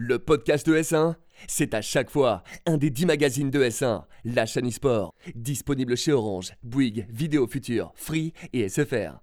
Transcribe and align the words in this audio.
Le 0.00 0.20
podcast 0.20 0.64
de 0.64 0.76
S1, 0.76 1.16
c'est 1.48 1.74
à 1.74 1.82
chaque 1.82 2.08
fois 2.08 2.44
un 2.66 2.76
des 2.76 2.88
10 2.88 3.06
magazines 3.06 3.50
de 3.50 3.64
S1, 3.64 4.04
la 4.24 4.46
chaîne 4.46 4.68
e-sport, 4.68 5.12
disponible 5.34 5.96
chez 5.96 6.12
Orange, 6.12 6.52
Bouygues, 6.62 7.08
Vidéo 7.10 7.48
Future, 7.48 7.90
Free 7.96 8.32
et 8.52 8.68
SFR. 8.68 9.18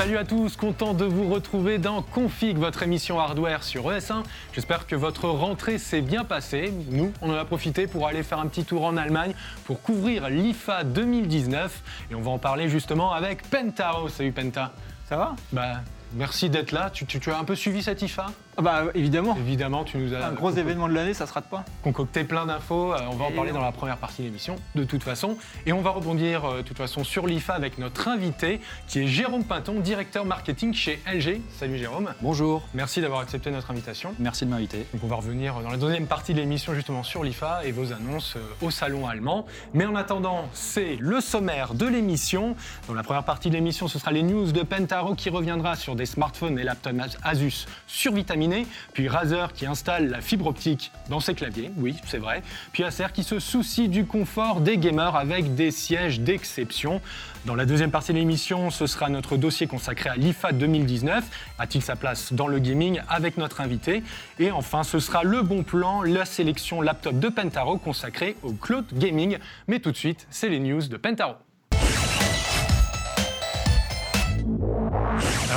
Salut 0.00 0.16
à 0.16 0.24
tous, 0.24 0.56
content 0.56 0.94
de 0.94 1.04
vous 1.04 1.28
retrouver 1.28 1.76
dans 1.76 2.00
Config, 2.00 2.56
votre 2.56 2.82
émission 2.82 3.20
hardware 3.20 3.62
sur 3.62 3.90
ES1. 3.90 4.22
J'espère 4.54 4.86
que 4.86 4.96
votre 4.96 5.28
rentrée 5.28 5.76
s'est 5.76 6.00
bien 6.00 6.24
passée. 6.24 6.72
Nous, 6.90 7.12
on 7.20 7.28
en 7.30 7.34
a 7.34 7.44
profité 7.44 7.86
pour 7.86 8.06
aller 8.06 8.22
faire 8.22 8.38
un 8.38 8.46
petit 8.46 8.64
tour 8.64 8.86
en 8.86 8.96
Allemagne 8.96 9.34
pour 9.66 9.82
couvrir 9.82 10.30
l'IFA 10.30 10.84
2019 10.84 11.82
et 12.10 12.14
on 12.14 12.22
va 12.22 12.30
en 12.30 12.38
parler 12.38 12.70
justement 12.70 13.12
avec 13.12 13.42
Pentaro. 13.50 14.08
Salut 14.08 14.32
Penta. 14.32 14.72
Ça 15.06 15.18
va? 15.18 15.36
Bah, 15.52 15.82
merci 16.14 16.48
d'être 16.48 16.72
là. 16.72 16.88
Tu, 16.88 17.04
tu- 17.04 17.20
tu 17.20 17.30
as 17.30 17.38
un 17.38 17.44
peu 17.44 17.54
suivi 17.54 17.82
cette 17.82 18.00
IFA 18.00 18.28
Ah 18.60 18.62
bah 18.62 18.84
évidemment. 18.94 19.34
Évidemment, 19.38 19.84
tu 19.84 19.96
nous 19.96 20.12
as 20.12 20.22
Un 20.22 20.32
gros 20.32 20.50
événement 20.50 20.86
de 20.86 20.92
l'année, 20.92 21.14
ça 21.14 21.26
se 21.26 21.32
rate 21.32 21.46
pas. 21.48 21.64
concocté 21.82 22.24
plein 22.24 22.44
d'infos. 22.44 22.92
Euh, 22.92 22.98
on 23.10 23.16
va 23.16 23.24
en 23.24 23.30
parler 23.32 23.52
on- 23.52 23.54
dans 23.54 23.62
la 23.62 23.72
première 23.72 23.96
partie 23.96 24.20
de 24.20 24.26
l'émission, 24.26 24.56
de 24.74 24.84
toute 24.84 25.02
façon. 25.02 25.38
Et 25.64 25.72
on 25.72 25.80
va 25.80 25.88
rebondir, 25.92 26.44
euh, 26.44 26.56
de 26.58 26.62
toute 26.62 26.76
façon, 26.76 27.02
sur 27.02 27.26
l'IFA 27.26 27.54
avec 27.54 27.78
notre 27.78 28.08
invité, 28.08 28.60
qui 28.86 28.98
est 29.00 29.06
Jérôme 29.06 29.44
Pinton, 29.44 29.80
directeur 29.80 30.26
marketing 30.26 30.74
chez 30.74 31.00
LG. 31.10 31.40
Salut 31.58 31.78
Jérôme. 31.78 32.10
Bonjour, 32.20 32.60
Merci 32.74 33.00
d'avoir 33.00 33.20
accepté 33.20 33.50
notre 33.50 33.70
invitation. 33.70 34.14
merci 34.18 34.44
de 34.44 34.50
m'inviter. 34.50 34.84
Donc 34.92 35.04
on 35.04 35.06
va 35.08 35.16
revenir 35.16 35.54
dans 35.62 35.70
la 35.70 35.78
deuxième 35.78 36.06
partie 36.06 36.34
de 36.34 36.40
l'émission 36.40 36.74
justement 36.74 37.02
sur 37.02 37.24
l'IFA 37.24 37.64
et 37.64 37.72
vos 37.72 37.94
annonces 37.94 38.34
euh, 38.36 38.40
au 38.66 38.70
salon 38.70 39.06
allemand. 39.08 39.46
Mais 39.72 39.86
en 39.86 39.94
attendant, 39.94 40.44
c'est 40.52 40.96
le 41.00 41.22
sommaire 41.22 41.72
de 41.72 41.86
l'émission. 41.86 42.54
Dans 42.88 42.94
la 42.94 43.02
première 43.04 43.24
partie 43.24 43.48
de 43.48 43.54
l'émission, 43.54 43.88
ce 43.88 43.98
sera 43.98 44.12
les 44.12 44.22
news 44.22 44.52
de 44.52 44.62
Pentaro 44.64 45.14
qui 45.14 45.30
reviendra 45.30 45.76
sur 45.76 45.96
des 45.96 46.04
smartphones 46.04 46.58
et 46.58 46.62
laptops 46.62 46.90
Asus 47.22 47.64
survitaminés, 47.86 48.49
puis 48.92 49.08
Razer 49.08 49.52
qui 49.52 49.66
installe 49.66 50.08
la 50.08 50.20
fibre 50.20 50.46
optique 50.46 50.92
dans 51.08 51.20
ses 51.20 51.34
claviers, 51.34 51.70
oui 51.76 51.96
c'est 52.06 52.18
vrai, 52.18 52.42
puis 52.72 52.84
Acer 52.84 53.06
qui 53.12 53.24
se 53.24 53.38
soucie 53.38 53.88
du 53.88 54.04
confort 54.04 54.60
des 54.60 54.78
gamers 54.78 55.16
avec 55.16 55.54
des 55.54 55.70
sièges 55.70 56.20
d'exception. 56.20 57.00
Dans 57.46 57.54
la 57.54 57.64
deuxième 57.64 57.90
partie 57.90 58.12
de 58.12 58.18
l'émission, 58.18 58.70
ce 58.70 58.86
sera 58.86 59.08
notre 59.08 59.36
dossier 59.36 59.66
consacré 59.66 60.10
à 60.10 60.16
l'IFA 60.16 60.52
2019. 60.52 61.24
A-t-il 61.58 61.82
sa 61.82 61.96
place 61.96 62.32
dans 62.32 62.46
le 62.46 62.58
gaming 62.58 63.00
avec 63.08 63.38
notre 63.38 63.60
invité? 63.62 64.02
Et 64.38 64.50
enfin, 64.50 64.82
ce 64.82 64.98
sera 64.98 65.24
le 65.24 65.42
bon 65.42 65.62
plan, 65.62 66.02
la 66.02 66.26
sélection 66.26 66.82
laptop 66.82 67.18
de 67.18 67.28
Pentaro 67.28 67.78
consacrée 67.78 68.36
au 68.42 68.52
cloud 68.52 68.84
gaming. 68.92 69.38
Mais 69.68 69.80
tout 69.80 69.90
de 69.90 69.96
suite, 69.96 70.26
c'est 70.30 70.50
les 70.50 70.60
news 70.60 70.86
de 70.86 70.96
Pentaro. 70.96 71.36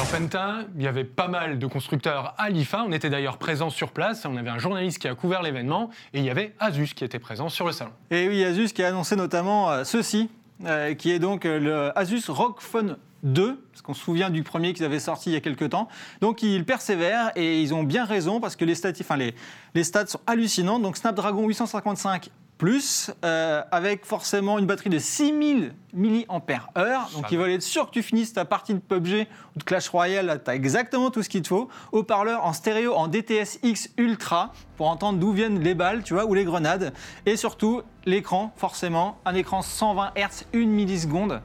Alors 0.04 0.20
Penta, 0.20 0.58
il 0.76 0.82
y 0.82 0.88
avait 0.88 1.06
pas 1.06 1.30
mal 1.30 1.60
de 1.60 1.66
constructeurs 1.66 2.36
à 2.38 2.50
l'IFA. 2.50 2.84
On 2.86 2.92
était 2.92 3.10
d'ailleurs 3.10 3.38
présents 3.38 3.70
sur 3.70 3.92
place. 3.94 4.26
On 4.26 4.36
avait 4.36 4.50
un 4.50 4.58
journaliste 4.58 5.00
qui 5.00 5.08
a 5.08 5.16
couvert 5.16 5.42
l'événement 5.42 5.92
et 6.14 6.20
il 6.20 6.26
y 6.26 6.30
avait 6.30 6.54
Asus 6.60 6.88
qui 6.94 7.06
était 7.06 7.20
présent 7.20 7.48
sur 7.48 7.66
le 7.66 7.72
salon. 7.72 7.92
Et 8.12 8.28
oui, 8.28 8.44
Asus 8.44 8.74
qui 8.74 8.84
a 8.84 8.90
annoncé 8.90 9.16
notamment 9.16 9.72
euh, 9.72 9.86
ceci, 9.86 10.30
euh, 10.66 10.94
qui 10.94 11.12
est 11.12 11.20
donc 11.20 11.46
euh, 11.46 11.58
le 11.58 11.98
Asus 11.98 12.24
ROG 12.28 12.56
Phone 12.60 12.98
2, 13.24 13.66
parce 13.72 13.82
qu'on 13.82 13.94
se 13.94 14.04
souvient 14.04 14.30
du 14.30 14.44
premier 14.44 14.74
qu'ils 14.74 14.84
avaient 14.84 15.00
sorti 15.00 15.30
il 15.30 15.34
y 15.34 15.38
a 15.38 15.42
quelques 15.42 15.70
temps. 15.70 15.88
Donc 16.20 16.44
ils 16.44 16.66
persévèrent 16.66 17.32
et 17.38 17.62
ils 17.62 17.74
ont 17.74 17.84
bien 17.84 18.04
raison 18.04 18.42
parce 18.42 18.58
que 18.58 18.66
les 18.66 18.76
stats, 18.76 18.92
enfin, 19.00 19.16
les, 19.16 19.34
les 19.74 19.86
stats 19.86 20.08
sont 20.08 20.20
hallucinantes. 20.28 20.82
Donc 20.82 20.98
Snapdragon 20.98 21.48
855 21.48 22.30
plus, 22.64 23.12
euh, 23.26 23.62
avec 23.72 24.06
forcément 24.06 24.58
une 24.58 24.66
batterie 24.66 24.90
de 24.90 24.98
6000 24.98 25.74
mAh. 25.94 27.10
Donc 27.14 27.30
ils 27.30 27.38
veulent 27.38 27.52
être 27.52 27.62
sûrs 27.62 27.88
que 27.88 27.92
tu 27.92 28.02
finisses 28.02 28.32
ta 28.32 28.46
partie 28.46 28.74
de 28.74 28.80
PUBG 28.80 29.28
ou 29.54 29.60
de 29.60 29.64
Clash 29.66 29.90
Royale, 29.90 30.42
tu 30.46 30.50
as 30.50 30.56
exactement 30.56 31.12
tout 31.12 31.22
ce 31.22 31.28
qu'il 31.28 31.42
te 31.42 31.50
faut. 31.50 31.68
Haut-parleur 31.92 32.46
en 32.46 32.54
stéréo 32.54 32.94
en 32.94 33.10
DTS-X 33.10 33.90
Ultra 33.98 34.54
pour 34.78 34.88
entendre 34.88 35.20
d'où 35.20 35.34
viennent 35.34 35.60
les 35.60 35.74
balles, 35.74 36.04
tu 36.04 36.14
vois, 36.14 36.24
ou 36.24 36.34
les 36.34 36.46
grenades. 36.46 36.94
Et 37.26 37.36
surtout, 37.36 37.82
l'écran, 38.06 38.54
forcément, 38.56 39.18
un 39.26 39.36
écran 39.36 39.62
120 39.62 40.14
Hz, 40.16 40.46
1 40.54 40.66
milliseconde. 40.66 41.42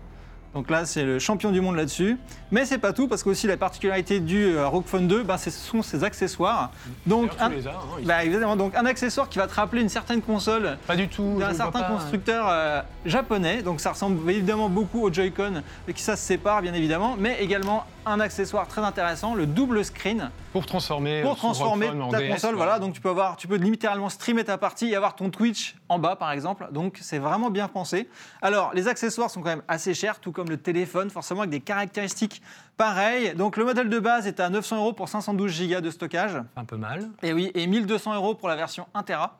Donc 0.55 0.71
là, 0.71 0.87
c'est 0.87 1.05
le 1.05 1.19
champion 1.19 1.53
du 1.53 1.61
monde 1.61 1.77
là-dessus. 1.77 2.17
Mais 2.51 2.65
c'est 2.65 2.79
pas 2.79 2.93
tout, 2.93 3.07
parce 3.07 3.23
qu'aussi 3.23 3.47
la 3.47 3.57
particularité 3.57 4.19
du 4.19 4.57
euh, 4.57 4.67
ROG 4.67 4.85
Phone 4.87 5.07
2, 5.07 5.23
ben, 5.23 5.37
ce 5.37 5.51
sont 5.51 5.83
ses 5.83 6.05
accessoires. 6.05 6.71
Donc, 7.07 7.31
un, 7.39 7.51
tu 7.51 7.57
les 7.57 7.67
as, 7.67 7.71
hein, 7.73 7.75
ils 8.01 8.07
bah, 8.07 8.25
évidemment, 8.25 8.57
donc 8.57 8.75
un 8.75 8.87
accessoire 8.87 9.29
qui 9.29 9.39
va 9.39 9.47
te 9.47 9.55
rappeler 9.55 9.83
une 9.83 9.89
certaine 9.91 10.23
console 10.23 10.79
Pas 10.87 10.97
du 10.97 11.09
tout. 11.09 11.35
je 11.37 11.41
d'un 11.41 11.51
le 11.51 11.55
certain 11.55 11.83
pas. 11.83 11.89
constructeur 11.91 12.47
euh, 12.49 12.81
japonais. 13.05 13.63
Donc 13.63 13.81
ça 13.81 13.93
ressemble 13.93 14.29
évidemment 14.31 14.69
beaucoup 14.69 15.03
au 15.03 15.13
Joy-Con, 15.13 15.63
et 15.87 15.93
qui 15.93 16.03
ça 16.03 16.17
se 16.17 16.23
sépare 16.25 16.63
bien 16.63 16.73
évidemment. 16.75 17.17
Mais 17.19 17.37
également 17.41 17.85
un 18.09 18.21
accessoire 18.21 18.67
très 18.67 18.83
intéressant, 18.83 19.35
le 19.35 19.47
double 19.47 19.85
screen 19.85 20.31
Pour 20.53 20.67
transformer, 20.67 21.23
pour 21.23 21.33
euh, 21.33 21.35
son 21.35 21.41
transformer 21.41 21.89
en 21.89 22.09
ta 22.09 22.19
DS, 22.19 22.31
console. 22.31 22.55
Voilà, 22.55 22.79
donc 22.79 22.95
tu 22.95 23.01
peux 23.01 23.11
avoir, 23.11 23.37
tu 23.37 23.47
peux 23.47 23.57
littéralement 23.57 24.09
streamer 24.09 24.45
ta 24.45 24.59
partie 24.59 24.91
et 24.91 24.97
avoir 24.97 25.15
ton 25.15 25.31
Twitch 25.31 25.77
en 25.89 25.99
bas 25.99 26.17
par 26.17 26.33
exemple. 26.33 26.69
Donc 26.73 26.99
c'est 27.01 27.19
vraiment 27.19 27.51
bien 27.51 27.69
pensé. 27.69 28.09
Alors 28.43 28.73
les 28.75 28.89
accessoires 28.89 29.31
sont 29.31 29.41
quand 29.41 29.51
même 29.51 29.63
assez 29.69 29.95
chers, 29.95 30.21
tout 30.21 30.33
comme 30.33 30.49
le 30.49 30.57
téléphone, 30.57 31.11
forcément 31.11 31.41
avec 31.41 31.51
des 31.51 31.61
caractéristiques 31.61 32.43
pareilles. 32.77 33.35
Donc 33.35 33.57
le 33.57 33.65
modèle 33.65 33.89
de 33.89 33.99
base 33.99 34.27
est 34.27 34.41
à 34.41 34.49
900 34.49 34.79
euros 34.79 34.93
pour 34.93 35.09
512 35.09 35.69
Go 35.69 35.81
de 35.81 35.91
stockage. 35.91 36.43
Un 36.57 36.65
peu 36.65 36.77
mal. 36.77 37.09
Et 37.23 37.33
oui, 37.33 37.51
et 37.55 37.67
1200 37.67 38.15
euros 38.15 38.35
pour 38.35 38.49
la 38.49 38.57
version 38.57 38.87
1 38.95 39.03
Tera. 39.03 39.39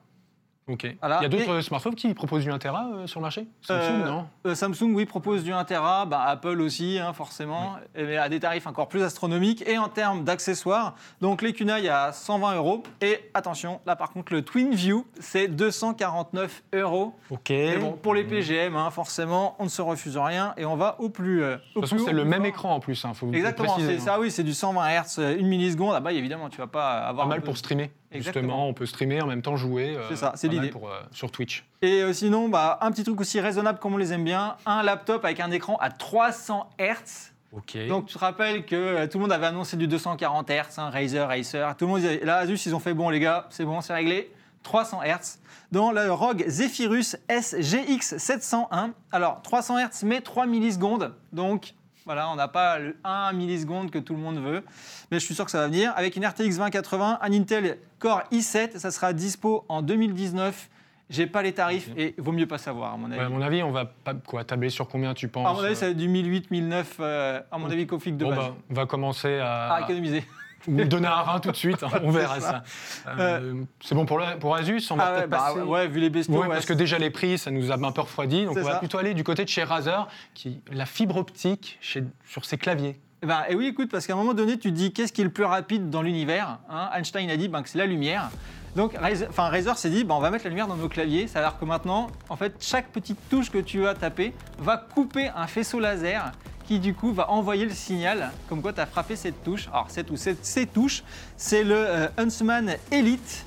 Ok. 0.69 0.87
Voilà. 1.01 1.19
Il 1.21 1.23
y 1.23 1.27
a 1.27 1.29
d'autres 1.29 1.61
smartphones 1.63 1.95
qui 1.95 2.13
proposent 2.15 2.45
du 2.45 2.51
1 2.51 2.59
Tera 2.59 2.87
euh, 2.95 3.07
sur 3.07 3.21
le 3.21 3.23
marché? 3.23 3.47
Samsung, 3.63 4.03
Euh, 4.03 4.07
non? 4.07 4.27
Euh, 4.47 4.55
Samsung, 4.55 4.93
oui, 4.95 5.07
propose 5.07 5.43
du 5.43 5.53
1 5.53 5.65
Tera, 5.65 6.05
bah, 6.07 6.23
Apple 6.27 6.61
aussi, 6.61 6.99
hein, 6.99 7.13
forcément, 7.15 7.77
mais 7.97 8.17
à 8.19 8.29
des 8.29 8.39
tarifs 8.41 8.67
encore 8.67 8.89
plus 8.89 9.03
astronomiques. 9.03 9.67
Et 9.67 9.79
en 9.79 9.89
termes 9.89 10.25
d'accessoires, 10.25 10.95
donc 11.21 11.41
les 11.43 11.53
kunai 11.53 11.89
à 11.89 12.13
120 12.13 12.57
euros. 12.57 12.83
Et 13.01 13.31
attention, 13.35 13.81
là 13.87 13.97
par 13.97 14.11
contre, 14.11 14.33
le 14.33 14.43
Twin 14.43 14.75
View, 14.75 15.07
c'est 15.21 15.49
249 15.49 16.63
euros. 16.75 17.15
Ok. 17.31 17.51
Mais 17.51 17.79
bon, 17.79 17.93
pour 17.93 18.15
les 18.15 18.25
De 18.25 18.29
PGM, 18.29 18.77
hein, 18.77 18.91
forcément, 18.91 19.57
on 19.59 19.65
ne 19.65 19.69
se 19.69 19.81
refuse 19.83 20.17
rien 20.19 20.53
et 20.57 20.65
on 20.67 20.77
va 20.77 20.97
au 21.01 21.09
plus. 21.09 21.43
euh, 21.43 21.57
au 21.75 21.81
toute 21.81 21.89
façon, 21.91 22.05
c'est 22.05 22.13
le 22.13 22.25
même 22.25 22.45
écran 22.45 22.75
en 22.75 22.81
plus, 22.81 23.05
hein, 23.05 23.15
faut 23.15 23.33
Exactement, 23.33 23.77
c'est 23.79 23.97
hein. 23.97 24.01
ça, 24.01 24.21
oui, 24.21 24.31
c'est 24.31 24.45
du 24.45 24.53
120 24.55 24.87
Hz, 25.03 25.19
une 25.39 25.47
milliseconde. 25.47 25.95
Ah 25.97 26.01
bah 26.01 26.13
évidemment, 26.13 26.49
tu 26.51 26.59
vas 26.59 26.67
pas 26.67 26.99
avoir. 26.99 27.27
Pas 27.27 27.31
mal 27.31 27.41
peu- 27.41 27.47
pour 27.47 27.57
streamer. 27.57 27.91
Exactement. 28.11 28.43
Justement, 28.43 28.69
on 28.69 28.75
peut 28.75 28.87
streamer 28.87 29.21
en 29.23 29.27
même 29.27 29.43
temps 29.43 29.57
jouer. 29.57 29.97
euh, 29.97 30.07
C'est 30.09 30.17
ça, 30.17 30.33
c'est 30.35 30.49
l'idée. 30.49 30.71
euh, 30.75 31.01
sur 31.13 31.31
Twitch. 31.31 31.65
Et 31.83 32.03
euh, 32.03 32.13
sinon, 32.13 32.49
bah, 32.49 32.79
un 32.81 32.91
petit 32.91 33.05
truc 33.05 33.21
aussi 33.21 33.39
raisonnable 33.41 33.79
comme 33.79 33.95
on 33.95 33.99
les 33.99 34.13
aime 34.13 34.25
bien, 34.25 34.57
un 34.67 34.83
laptop 34.83 35.25
avec 35.25 35.41
un 35.41 35.51
écran 35.51 35.77
à 35.81 35.91
300 35.91 36.71
Hz. 36.79 37.33
Ok. 37.53 37.77
Donc 37.89 38.07
tu 38.07 38.15
te 38.15 38.19
rappelles 38.19 38.65
que 38.67 38.77
euh, 38.77 39.07
tout 39.07 39.19
le 39.19 39.23
monde 39.23 39.33
avait 39.33 39.47
annoncé 39.47 39.77
du 39.77 39.87
240 39.89 40.49
Hz, 40.51 40.79
hein, 40.79 40.91
Razer, 40.91 41.31
Acer, 41.31 41.67
tout 41.79 41.87
le 41.87 41.91
monde 41.93 42.01
disait, 42.01 42.21
là 42.25 42.37
Asus 42.39 42.59
ils 42.67 42.75
ont 42.75 42.79
fait 42.81 42.93
bon 42.95 43.09
les 43.11 43.21
gars, 43.21 43.47
c'est 43.51 43.65
bon, 43.65 43.81
c'est 43.81 43.95
réglé, 43.95 44.31
300 44.65 45.01
Hz. 45.03 45.39
Dans 45.73 45.93
le 45.93 46.11
ROG 46.13 46.45
Zephyrus 46.49 47.17
SGX 47.31 48.19
701, 48.19 48.91
alors 49.13 49.41
300 49.43 49.79
Hz 49.79 50.03
mais 50.05 50.21
3 50.21 50.47
millisecondes, 50.47 51.15
donc 51.33 51.75
voilà, 52.09 52.31
on 52.31 52.37
n'a 52.37 52.49
pas 52.49 52.79
le 52.79 52.97
1 53.05 53.35
milliseconde 53.35 53.91
que 53.91 53.99
tout 53.99 54.15
le 54.15 54.19
monde 54.19 54.39
veut, 54.39 54.65
mais 55.11 55.21
je 55.21 55.25
suis 55.27 55.35
sûr 55.35 55.45
que 55.45 55.51
ça 55.51 55.59
va 55.59 55.67
venir. 55.67 55.93
Avec 55.95 56.17
une 56.17 56.25
RTX 56.25 56.57
2080, 56.57 57.19
un 57.21 57.33
Intel 57.35 57.77
Core 57.99 58.23
i7, 58.33 58.79
ça 58.79 58.91
sera 58.91 59.13
dispo 59.13 59.67
en 59.69 59.83
2019. 59.83 60.71
J'ai 61.11 61.27
pas 61.27 61.43
les 61.43 61.53
tarifs 61.53 61.91
et 61.99 62.15
vaut 62.17 62.33
mieux 62.33 62.47
pas 62.47 62.57
savoir 62.57 62.95
à 62.95 62.97
mon 62.97 63.11
avis. 63.11 63.21
Ouais, 63.21 63.27
à 63.27 63.29
mon 63.29 63.43
avis, 63.43 63.63
on 63.63 63.73
va 63.73 63.85
pas 63.85 64.15
quoi 64.15 64.43
tabler 64.43 64.71
sur 64.71 64.89
combien 64.89 65.13
tu 65.13 65.29
penses 65.29 65.47
à 65.47 65.53
mon 65.53 65.61
avis, 65.63 65.77
ça 65.77 65.85
va 65.85 65.91
être 65.91 65.99
du 65.99 66.09
1008, 66.09 66.51
1009, 66.51 66.97
euh, 67.01 67.41
à 67.53 67.59
mon 67.59 67.71
avis, 67.71 67.87
config 67.87 68.17
de 68.17 68.25
Bon, 68.25 68.31
base. 68.31 68.39
bah, 68.39 68.55
on 68.71 68.75
va 68.75 68.87
commencer 68.87 69.37
à, 69.39 69.75
À 69.75 69.81
économiser. 69.83 70.25
Ou 70.67 70.85
donner 70.85 71.07
un 71.07 71.23
rein 71.23 71.41
tout 71.41 71.51
de 71.51 71.57
suite. 71.57 71.83
hein, 71.83 71.89
on 72.03 72.11
verra 72.11 72.41
ça. 72.41 72.63
Euh, 73.07 73.63
C'est 73.81 73.95
bon 73.95 74.05
pour, 74.07 74.21
pour 74.41 74.55
Asus. 74.57 74.83
On 74.91 74.97
va 74.97 75.05
Ah 75.05 75.11
ouais, 75.13 75.19
peut-être 75.19 75.31
bah 75.31 75.45
passer. 75.55 75.61
ouais, 75.61 75.89
vu 75.89 76.01
les 76.01 76.11
bestiaux. 76.11 76.35
Ouais, 76.35 76.47
ouais, 76.47 76.55
parce 76.55 76.67
que 76.67 76.73
déjà 76.73 76.99
les 76.99 77.11
prix, 77.11 77.39
ça 77.39 77.51
nous 77.51 77.71
a 77.71 77.75
un 77.75 77.93
peu 77.93 78.01
refroidi. 78.01 78.45
Donc 78.45 78.57
on 78.57 78.63
va 78.63 78.73
ça. 78.73 78.79
plutôt 78.79 78.99
aller 78.99 79.15
du 79.15 79.25
côté 79.25 79.45
de 79.45 79.49
chez 79.49 79.63
Razer, 79.65 80.09
qui 80.35 80.61
la 80.73 80.87
fibre 80.87 81.17
optique 81.17 81.79
chez, 81.81 82.03
sur 82.27 82.45
ses 82.45 82.59
claviers. 82.59 82.99
Eh 83.23 83.27
ben, 83.27 83.43
et 83.49 83.55
oui, 83.55 83.67
écoute, 83.67 83.91
parce 83.91 84.07
qu'à 84.07 84.13
un 84.13 84.17
moment 84.17 84.35
donné, 84.35 84.59
tu 84.59 84.71
te 84.71 84.77
dis 84.77 84.93
qu'est-ce 84.93 85.13
qui 85.13 85.23
est 85.23 85.25
le 85.25 85.31
plus 85.31 85.45
rapide 85.45 85.91
dans 85.91 86.03
l'univers 86.03 86.59
hein? 86.71 86.91
Einstein 86.95 87.29
a 87.31 87.37
dit 87.37 87.49
ben, 87.49 87.63
que 87.63 87.69
c'est 87.69 87.79
la 87.79 87.87
lumière. 87.87 88.31
Donc 88.77 88.95
Razer, 89.37 89.77
s'est 89.77 89.91
dit 89.91 90.05
ben, 90.05 90.15
on 90.15 90.21
va 90.21 90.31
mettre 90.31 90.45
la 90.45 90.51
lumière 90.51 90.69
dans 90.69 90.77
nos 90.77 90.89
claviers. 90.89 91.27
Ça 91.27 91.41
a 91.41 91.43
l'air 91.43 91.59
que 91.59 91.65
maintenant, 91.65 92.09
en 92.29 92.37
fait, 92.37 92.55
chaque 92.61 92.89
petite 92.89 93.19
touche 93.29 93.51
que 93.51 93.59
tu 93.59 93.81
vas 93.81 93.95
taper 93.95 94.35
va 94.61 94.77
couper 94.77 95.31
un 95.35 95.47
faisceau 95.47 95.81
laser 95.81 96.31
qui 96.69 96.79
du 96.79 96.93
coup 96.95 97.15
va 97.15 97.31
envoyer 97.31 97.65
le 97.65 97.73
signal 97.73 98.31
comme 98.49 98.61
quoi 98.61 98.75
tu 98.75 98.81
as 98.81 98.87
frappé 98.87 99.17
cette 99.17 99.43
touche. 99.43 99.69
Alors 99.73 99.87
cette 99.89 100.11
ou 100.11 100.17
cette- 100.19 100.45
ces 100.45 100.67
touches, 100.67 101.03
c'est 101.39 101.65
le 101.65 101.75
euh, 101.75 102.09
Huntsman 102.19 102.77
Elite. 102.93 103.47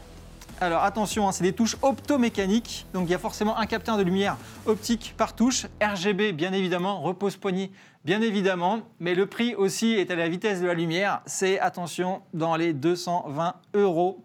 Alors 0.59 0.83
attention, 0.83 1.27
hein, 1.27 1.31
c'est 1.31 1.43
des 1.43 1.53
touches 1.53 1.77
optomécaniques, 1.83 2.85
donc 2.93 3.07
il 3.07 3.11
y 3.11 3.15
a 3.15 3.19
forcément 3.19 3.57
un 3.57 3.65
capteur 3.67 3.97
de 3.97 4.03
lumière 4.03 4.37
optique 4.65 5.13
par 5.17 5.35
touche, 5.35 5.67
RGB 5.81 6.33
bien 6.33 6.51
évidemment, 6.53 7.01
repose 7.01 7.35
poignée 7.37 7.71
bien 8.05 8.21
évidemment, 8.21 8.79
mais 8.99 9.13
le 9.15 9.25
prix 9.27 9.53
aussi 9.55 9.93
est 9.93 10.09
à 10.11 10.15
la 10.15 10.27
vitesse 10.27 10.59
de 10.61 10.65
la 10.67 10.73
lumière, 10.73 11.21
c'est 11.27 11.59
attention 11.59 12.21
dans 12.33 12.55
les 12.55 12.73
220 12.73 13.53
euros. 13.75 14.23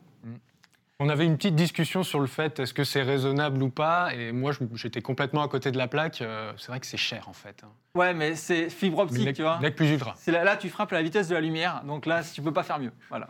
On 0.98 1.10
avait 1.10 1.26
une 1.26 1.36
petite 1.36 1.54
discussion 1.56 2.02
sur 2.02 2.20
le 2.20 2.26
fait 2.26 2.58
est-ce 2.58 2.72
que 2.72 2.82
c'est 2.82 3.02
raisonnable 3.02 3.62
ou 3.62 3.68
pas, 3.68 4.14
et 4.14 4.32
moi 4.32 4.52
j'étais 4.74 5.02
complètement 5.02 5.42
à 5.42 5.48
côté 5.48 5.70
de 5.70 5.76
la 5.76 5.88
plaque. 5.88 6.22
euh, 6.22 6.52
c'est 6.56 6.68
vrai 6.68 6.80
que 6.80 6.86
c'est 6.86 6.96
cher 6.96 7.28
en 7.28 7.34
fait. 7.34 7.62
hein. 7.64 7.68
Ouais, 7.94 8.14
mais 8.14 8.34
c'est 8.34 8.70
fibre 8.70 9.00
optique, 9.00 9.34
tu 9.34 9.42
vois. 9.42 9.58
Plus 9.76 9.90
ultra. 9.92 10.14
C'est 10.16 10.32
là, 10.32 10.42
là, 10.42 10.56
tu 10.56 10.70
frappes 10.70 10.92
à 10.92 10.96
la 10.96 11.02
vitesse 11.02 11.28
de 11.28 11.34
la 11.34 11.42
lumière, 11.42 11.82
donc 11.86 12.06
là, 12.06 12.22
tu 12.22 12.40
peux 12.40 12.52
pas 12.52 12.62
faire 12.62 12.78
mieux. 12.78 12.92
Voilà. 13.10 13.28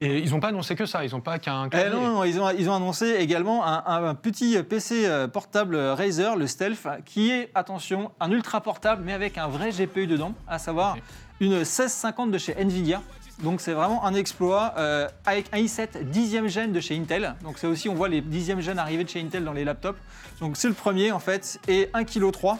Et 0.00 0.18
ils 0.18 0.30
n'ont 0.30 0.38
pas 0.38 0.48
annoncé 0.50 0.76
que 0.76 0.86
ça, 0.86 1.04
ils 1.04 1.10
n'ont 1.10 1.20
pas 1.20 1.40
qu'un. 1.40 1.68
Eh 1.72 1.90
non, 1.90 2.00
non, 2.02 2.22
ils 2.24 2.40
ont, 2.40 2.50
ils 2.50 2.70
ont 2.70 2.74
annoncé 2.74 3.16
également 3.18 3.66
un, 3.66 3.82
un- 3.84 4.04
un 4.10 4.14
petit 4.14 4.56
PC 4.62 5.04
euh, 5.06 5.26
portable 5.26 5.74
Razer, 5.76 6.36
le 6.36 6.46
Stealth, 6.46 6.86
qui 7.04 7.32
est, 7.32 7.50
attention, 7.56 8.12
un 8.20 8.30
ultra 8.30 8.60
portable, 8.60 9.02
mais 9.04 9.12
avec 9.12 9.38
un 9.38 9.48
vrai 9.48 9.70
GPU 9.72 10.06
dedans, 10.06 10.34
à 10.46 10.60
savoir 10.60 10.96
une 11.40 11.50
1650 11.56 12.30
de 12.30 12.38
chez 12.38 12.54
Nvidia. 12.56 13.02
Donc 13.42 13.60
c'est 13.60 13.72
vraiment 13.72 14.04
un 14.04 14.14
exploit 14.14 14.74
euh, 14.78 15.08
avec 15.24 15.46
un 15.52 15.58
i7 15.58 16.04
dixième 16.04 16.48
gène 16.48 16.72
de 16.72 16.80
chez 16.80 16.96
Intel. 16.96 17.34
Donc 17.42 17.58
c'est 17.58 17.68
aussi, 17.68 17.88
on 17.88 17.94
voit 17.94 18.08
les 18.08 18.20
dixièmes 18.20 18.60
gènes 18.60 18.78
arriver 18.78 19.04
de 19.04 19.08
chez 19.08 19.20
Intel 19.20 19.44
dans 19.44 19.52
les 19.52 19.64
laptops. 19.64 19.98
Donc 20.40 20.56
c'est 20.56 20.68
le 20.68 20.74
premier 20.74 21.12
en 21.12 21.20
fait, 21.20 21.60
et 21.68 21.88
1,3 21.94 22.04
kg, 22.04 22.58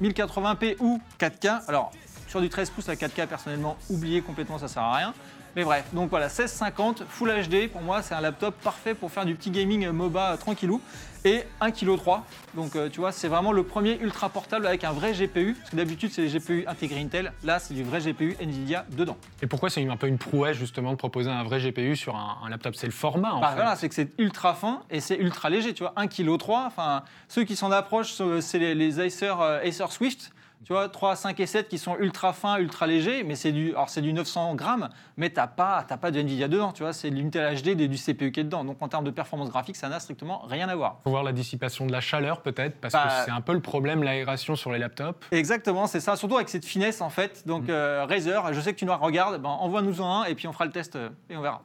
1080p 0.00 0.76
ou 0.78 1.00
4K. 1.18 1.62
Alors 1.66 1.90
sur 2.28 2.40
du 2.40 2.48
13 2.48 2.70
pouces 2.70 2.88
à 2.88 2.94
4K, 2.94 3.26
personnellement, 3.26 3.76
oubliez 3.90 4.22
complètement, 4.22 4.58
ça 4.58 4.68
sert 4.68 4.82
à 4.82 4.96
rien. 4.96 5.14
Mais 5.54 5.64
bref, 5.64 5.84
donc 5.92 6.08
voilà, 6.08 6.26
1650, 6.26 7.04
Full 7.06 7.30
HD, 7.46 7.70
pour 7.70 7.82
moi, 7.82 8.00
c'est 8.00 8.14
un 8.14 8.22
laptop 8.22 8.54
parfait 8.62 8.94
pour 8.94 9.10
faire 9.10 9.26
du 9.26 9.34
petit 9.34 9.50
gaming 9.50 9.84
euh, 9.84 9.92
MOBA 9.92 10.32
euh, 10.32 10.36
tranquillou. 10.38 10.80
Et 11.24 11.44
1,3 11.60 11.72
kg. 11.72 12.20
Donc 12.54 12.74
euh, 12.74 12.88
tu 12.88 13.00
vois, 13.00 13.12
c'est 13.12 13.28
vraiment 13.28 13.52
le 13.52 13.62
premier 13.62 13.96
ultra 14.00 14.28
portable 14.28 14.66
avec 14.66 14.82
un 14.84 14.92
vrai 14.92 15.12
GPU. 15.12 15.54
Parce 15.54 15.70
que 15.70 15.76
d'habitude, 15.76 16.10
c'est 16.12 16.22
les 16.22 16.28
GPU 16.38 16.64
intégrés 16.66 17.00
Intel. 17.00 17.32
Là, 17.44 17.58
c'est 17.58 17.74
du 17.74 17.84
vrai 17.84 18.00
GPU 18.00 18.36
Nvidia 18.40 18.84
dedans. 18.90 19.16
Et 19.40 19.46
pourquoi 19.46 19.70
c'est 19.70 19.86
un 19.88 19.96
peu 19.96 20.08
une 20.08 20.18
prouesse 20.18 20.56
justement 20.56 20.90
de 20.90 20.96
proposer 20.96 21.30
un 21.30 21.44
vrai 21.44 21.60
GPU 21.60 21.94
sur 21.96 22.16
un, 22.16 22.38
un 22.44 22.48
laptop 22.48 22.74
C'est 22.74 22.86
le 22.86 22.92
format 22.92 23.32
en 23.34 23.40
Bah, 23.40 23.50
fait. 23.50 23.54
voilà, 23.56 23.76
c'est 23.76 23.88
que 23.88 23.94
c'est 23.94 24.10
ultra 24.18 24.54
fin 24.54 24.82
et 24.90 25.00
c'est 25.00 25.16
ultra 25.16 25.48
léger, 25.48 25.74
tu 25.74 25.82
vois, 25.84 25.94
1,3 25.96 26.08
kg. 26.38 26.50
Enfin, 26.66 27.02
ceux 27.28 27.44
qui 27.44 27.54
s'en 27.56 27.70
approchent, 27.70 28.20
euh, 28.20 28.40
c'est 28.40 28.58
les, 28.58 28.74
les 28.74 28.98
Acer, 29.00 29.32
euh, 29.40 29.62
Acer 29.66 29.86
Swift. 29.90 30.32
Tu 30.64 30.72
vois, 30.72 30.88
3, 30.88 31.16
5 31.16 31.40
et 31.40 31.46
7 31.46 31.68
qui 31.68 31.78
sont 31.78 31.96
ultra 31.98 32.32
fins, 32.32 32.58
ultra 32.58 32.86
légers, 32.86 33.24
mais 33.24 33.34
c'est 33.34 33.50
du, 33.52 33.70
alors 33.70 33.88
c'est 33.88 34.00
du 34.00 34.12
900 34.12 34.54
grammes, 34.54 34.88
mais 35.16 35.30
t'as 35.30 35.46
pas, 35.48 35.84
t'as 35.86 35.96
pas 35.96 36.10
de 36.10 36.20
Nvidia 36.20 36.46
dedans, 36.48 36.72
tu 36.72 36.82
vois, 36.84 36.92
c'est 36.92 37.10
de 37.10 37.16
l'Intel 37.16 37.56
HD 37.60 37.68
et 37.80 37.88
du 37.88 37.96
CPU 37.96 38.30
qui 38.30 38.40
est 38.40 38.44
dedans. 38.44 38.62
Donc 38.64 38.76
en 38.80 38.88
termes 38.88 39.04
de 39.04 39.10
performance 39.10 39.50
graphique, 39.50 39.76
ça 39.76 39.88
n'a 39.88 39.98
strictement 39.98 40.42
rien 40.46 40.68
à 40.68 40.76
voir. 40.76 40.98
Faut 41.02 41.10
voir 41.10 41.24
la 41.24 41.32
dissipation 41.32 41.86
de 41.86 41.92
la 41.92 42.00
chaleur 42.00 42.42
peut-être, 42.42 42.80
parce 42.80 42.92
Bah, 42.92 43.04
que 43.06 43.24
c'est 43.24 43.30
un 43.32 43.40
peu 43.40 43.52
le 43.54 43.60
problème, 43.60 44.02
l'aération 44.02 44.54
sur 44.56 44.70
les 44.72 44.78
laptops. 44.78 45.26
Exactement, 45.32 45.86
c'est 45.86 46.00
ça, 46.00 46.16
surtout 46.16 46.36
avec 46.36 46.48
cette 46.48 46.64
finesse 46.64 47.00
en 47.00 47.10
fait. 47.10 47.46
Donc 47.46 47.68
euh, 47.68 48.06
Razer, 48.08 48.52
je 48.52 48.60
sais 48.60 48.72
que 48.72 48.78
tu 48.78 48.84
nous 48.86 48.96
regardes, 48.96 49.40
ben, 49.42 49.48
envoie-nous 49.48 50.00
en 50.00 50.20
un 50.22 50.24
et 50.24 50.34
puis 50.34 50.46
on 50.46 50.52
fera 50.52 50.64
le 50.66 50.72
test 50.72 50.96
euh, 50.96 51.08
et 51.28 51.36
on 51.36 51.40
verra. 51.42 51.62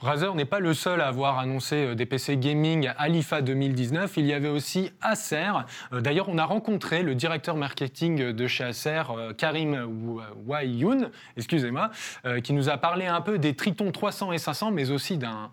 Razer 0.00 0.34
n'est 0.34 0.44
pas 0.44 0.60
le 0.60 0.74
seul 0.74 1.00
à 1.00 1.08
avoir 1.08 1.38
annoncé 1.38 1.76
euh, 1.76 1.94
des 1.94 2.06
PC 2.06 2.36
gaming 2.36 2.90
à 2.96 3.08
l'IFA 3.08 3.42
2019. 3.42 4.12
Il 4.16 4.26
y 4.26 4.32
avait 4.32 4.48
aussi 4.48 4.90
Acer. 5.02 5.50
Euh, 5.92 6.00
D'ailleurs, 6.00 6.28
on 6.28 6.38
a 6.38 6.44
rencontré 6.44 7.02
le 7.02 7.14
directeur 7.14 7.56
marketing 7.56 8.32
de 8.32 8.46
chez 8.46 8.64
Acer, 8.64 9.02
euh, 9.10 9.32
Karim 9.32 9.74
Wa- 10.06 10.24
Wayoun, 10.46 11.10
excusez-moi, 11.36 11.90
qui 12.42 12.52
nous 12.52 12.68
a 12.68 12.76
parlé 12.76 13.06
un 13.06 13.20
peu 13.20 13.38
des 13.38 13.54
Triton 13.54 13.90
300 13.92 14.32
et 14.32 14.38
500, 14.38 14.70
mais 14.70 14.90
aussi 14.90 15.18
d'un 15.18 15.50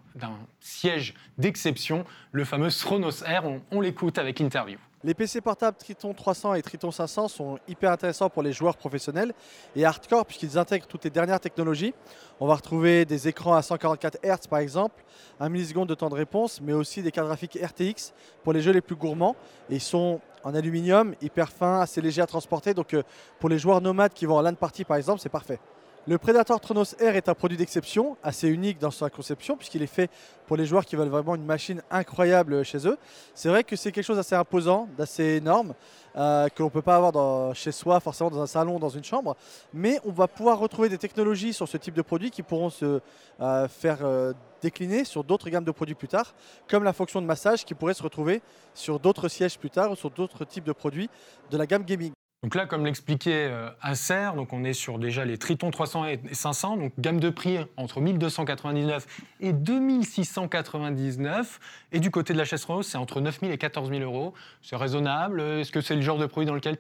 siège 0.60 1.14
d'exception, 1.38 2.06
le 2.32 2.46
fameux 2.46 2.70
Thronos 2.70 3.24
R. 3.24 3.46
On, 3.46 3.62
on 3.72 3.82
l'écoute 3.82 4.18
avec 4.18 4.40
interview. 4.40 4.78
Les 5.06 5.14
PC 5.14 5.42
portables 5.42 5.76
Triton 5.76 6.14
300 6.14 6.54
et 6.54 6.62
Triton 6.62 6.90
500 6.90 7.28
sont 7.28 7.60
hyper 7.68 7.92
intéressants 7.92 8.30
pour 8.30 8.42
les 8.42 8.54
joueurs 8.54 8.78
professionnels 8.78 9.34
et 9.76 9.84
hardcore 9.84 10.26
puisqu'ils 10.26 10.58
intègrent 10.58 10.88
toutes 10.88 11.04
les 11.04 11.10
dernières 11.10 11.42
technologies. 11.42 11.94
On 12.40 12.48
va 12.48 12.56
retrouver 12.56 13.04
des 13.04 13.28
écrans 13.28 13.54
à 13.54 13.62
144 13.62 14.20
Hz 14.24 14.48
par 14.50 14.60
exemple, 14.60 15.04
1 15.42 15.50
milliseconde 15.50 15.90
de 15.90 15.96
temps 15.96 16.10
de 16.10 16.16
réponse, 16.16 16.62
mais 16.62 16.72
aussi 16.72 17.02
des 17.02 17.12
cartes 17.12 17.28
graphiques 17.28 17.60
RTX 17.62 18.14
pour 18.46 18.54
les 18.54 18.62
jeux 18.62 18.72
les 18.72 18.80
plus 18.80 18.96
gourmands. 18.96 19.36
Ils 19.70 19.82
sont 19.82 20.22
en 20.46 20.56
aluminium, 20.56 21.16
hyper 21.22 21.50
fins, 21.50 21.82
assez 21.82 22.00
légers 22.00 22.22
à 22.22 22.28
transporter. 22.28 22.74
Donc 22.74 22.94
euh, 22.94 23.04
pour 23.42 23.50
les 23.50 23.60
joueurs 23.60 23.82
nomades 23.82 24.14
qui 24.14 24.26
vont 24.26 24.38
en 24.38 24.42
LAN 24.42 24.56
party 24.56 24.86
par 24.86 24.96
exemple, 24.96 25.20
c'est 25.20 25.28
parfait. 25.28 25.60
Le 26.06 26.18
Predator 26.18 26.60
Tronos 26.60 26.98
R 27.00 27.16
est 27.16 27.30
un 27.30 27.34
produit 27.34 27.56
d'exception, 27.58 28.18
assez 28.24 28.50
unique 28.50 28.78
dans 28.78 28.92
sa 28.92 29.10
conception, 29.10 29.56
puisqu'il 29.56 29.82
est 29.82 29.88
fait 29.88 30.12
pour 30.48 30.58
les 30.58 30.66
joueurs 30.66 30.84
qui 30.84 30.98
veulent 30.98 31.08
vraiment 31.08 31.34
une 31.34 31.46
machine 31.46 31.82
incroyable 31.90 32.66
chez 32.66 32.86
eux. 32.86 32.98
C'est 33.34 33.48
vrai 33.48 33.64
que 33.64 33.78
c'est 33.78 33.94
quelque 33.94 34.04
chose 34.04 34.18
d'assez 34.18 34.36
imposant, 34.36 34.90
d'assez 34.98 35.36
énorme, 35.36 35.74
euh, 36.18 36.50
que 36.50 36.62
l'on 36.62 36.68
ne 36.68 36.74
peut 36.74 36.82
pas 36.82 36.98
avoir 36.98 37.56
chez 37.56 37.72
soi, 37.72 38.02
forcément 38.02 38.30
dans 38.30 38.42
un 38.42 38.48
salon, 38.48 38.80
dans 38.80 38.90
une 38.90 39.06
chambre. 39.06 39.38
Mais 39.74 39.98
on 40.04 40.12
va 40.12 40.28
pouvoir 40.28 40.60
retrouver 40.60 40.90
des 40.90 40.98
technologies 40.98 41.54
sur 41.54 41.70
ce 41.70 41.78
type 41.78 41.94
de 41.94 42.02
produit 42.02 42.32
qui 42.32 42.44
pourront 42.44 42.70
se 42.70 43.00
euh, 43.40 43.68
faire 43.70 44.00
euh, 44.02 44.34
décliner 44.62 45.06
sur 45.06 45.24
d'autres 45.24 45.50
gammes 45.50 45.64
de 45.64 45.72
produits 45.72 45.96
plus 45.96 46.10
tard, 46.10 46.36
comme 46.68 46.84
la 46.84 46.92
fonction 46.92 47.22
de 47.22 47.26
massage 47.26 47.64
qui 47.64 47.76
pourrait 47.76 47.94
se 47.94 48.04
retrouver 48.04 48.42
sur 48.74 49.00
d'autres 49.00 49.30
sièges 49.30 49.58
plus 49.58 49.70
tard 49.70 49.90
ou 49.92 49.96
sur 49.96 50.12
d'autres 50.12 50.44
types 50.44 50.66
de 50.66 50.74
produits 50.74 51.10
de 51.50 51.56
la 51.56 51.66
gamme 51.66 51.84
gaming. 51.84 52.12
Donc 52.44 52.56
là, 52.56 52.66
comme 52.66 52.86
l'expliquait 52.86 53.48
euh, 53.50 53.70
Acer, 53.82 54.32
donc 54.36 54.52
on 54.52 54.66
est 54.66 54.74
sur 54.74 55.00
déjà 55.00 55.24
les 55.24 55.38
Triton 55.38 55.72
300 55.72 56.06
et 56.06 56.20
500, 56.34 56.76
donc 56.76 56.92
gamme 57.00 57.22
de 57.22 57.30
prix 57.30 57.58
entre 57.78 58.02
1299 58.02 59.08
et 59.40 59.54
2699. 59.54 61.60
Et 61.94 62.02
du 62.02 62.12
côté 62.12 62.34
de 62.34 62.38
la 62.38 62.44
chaise 62.44 62.66
Rose, 62.66 62.86
c'est 62.86 62.98
entre 62.98 63.22
9000 63.22 63.50
et 63.50 63.58
14 63.58 63.90
000 63.90 64.02
euros. 64.02 64.34
C'est 64.62 64.76
raisonnable. 64.76 65.42
Est-ce 65.42 65.72
que 65.72 65.80
c'est 65.80 65.96
le 65.96 66.02
genre 66.02 66.18
de 66.18 66.26
produit 66.26 66.46
dans 66.46 66.56
lequel 66.56 66.78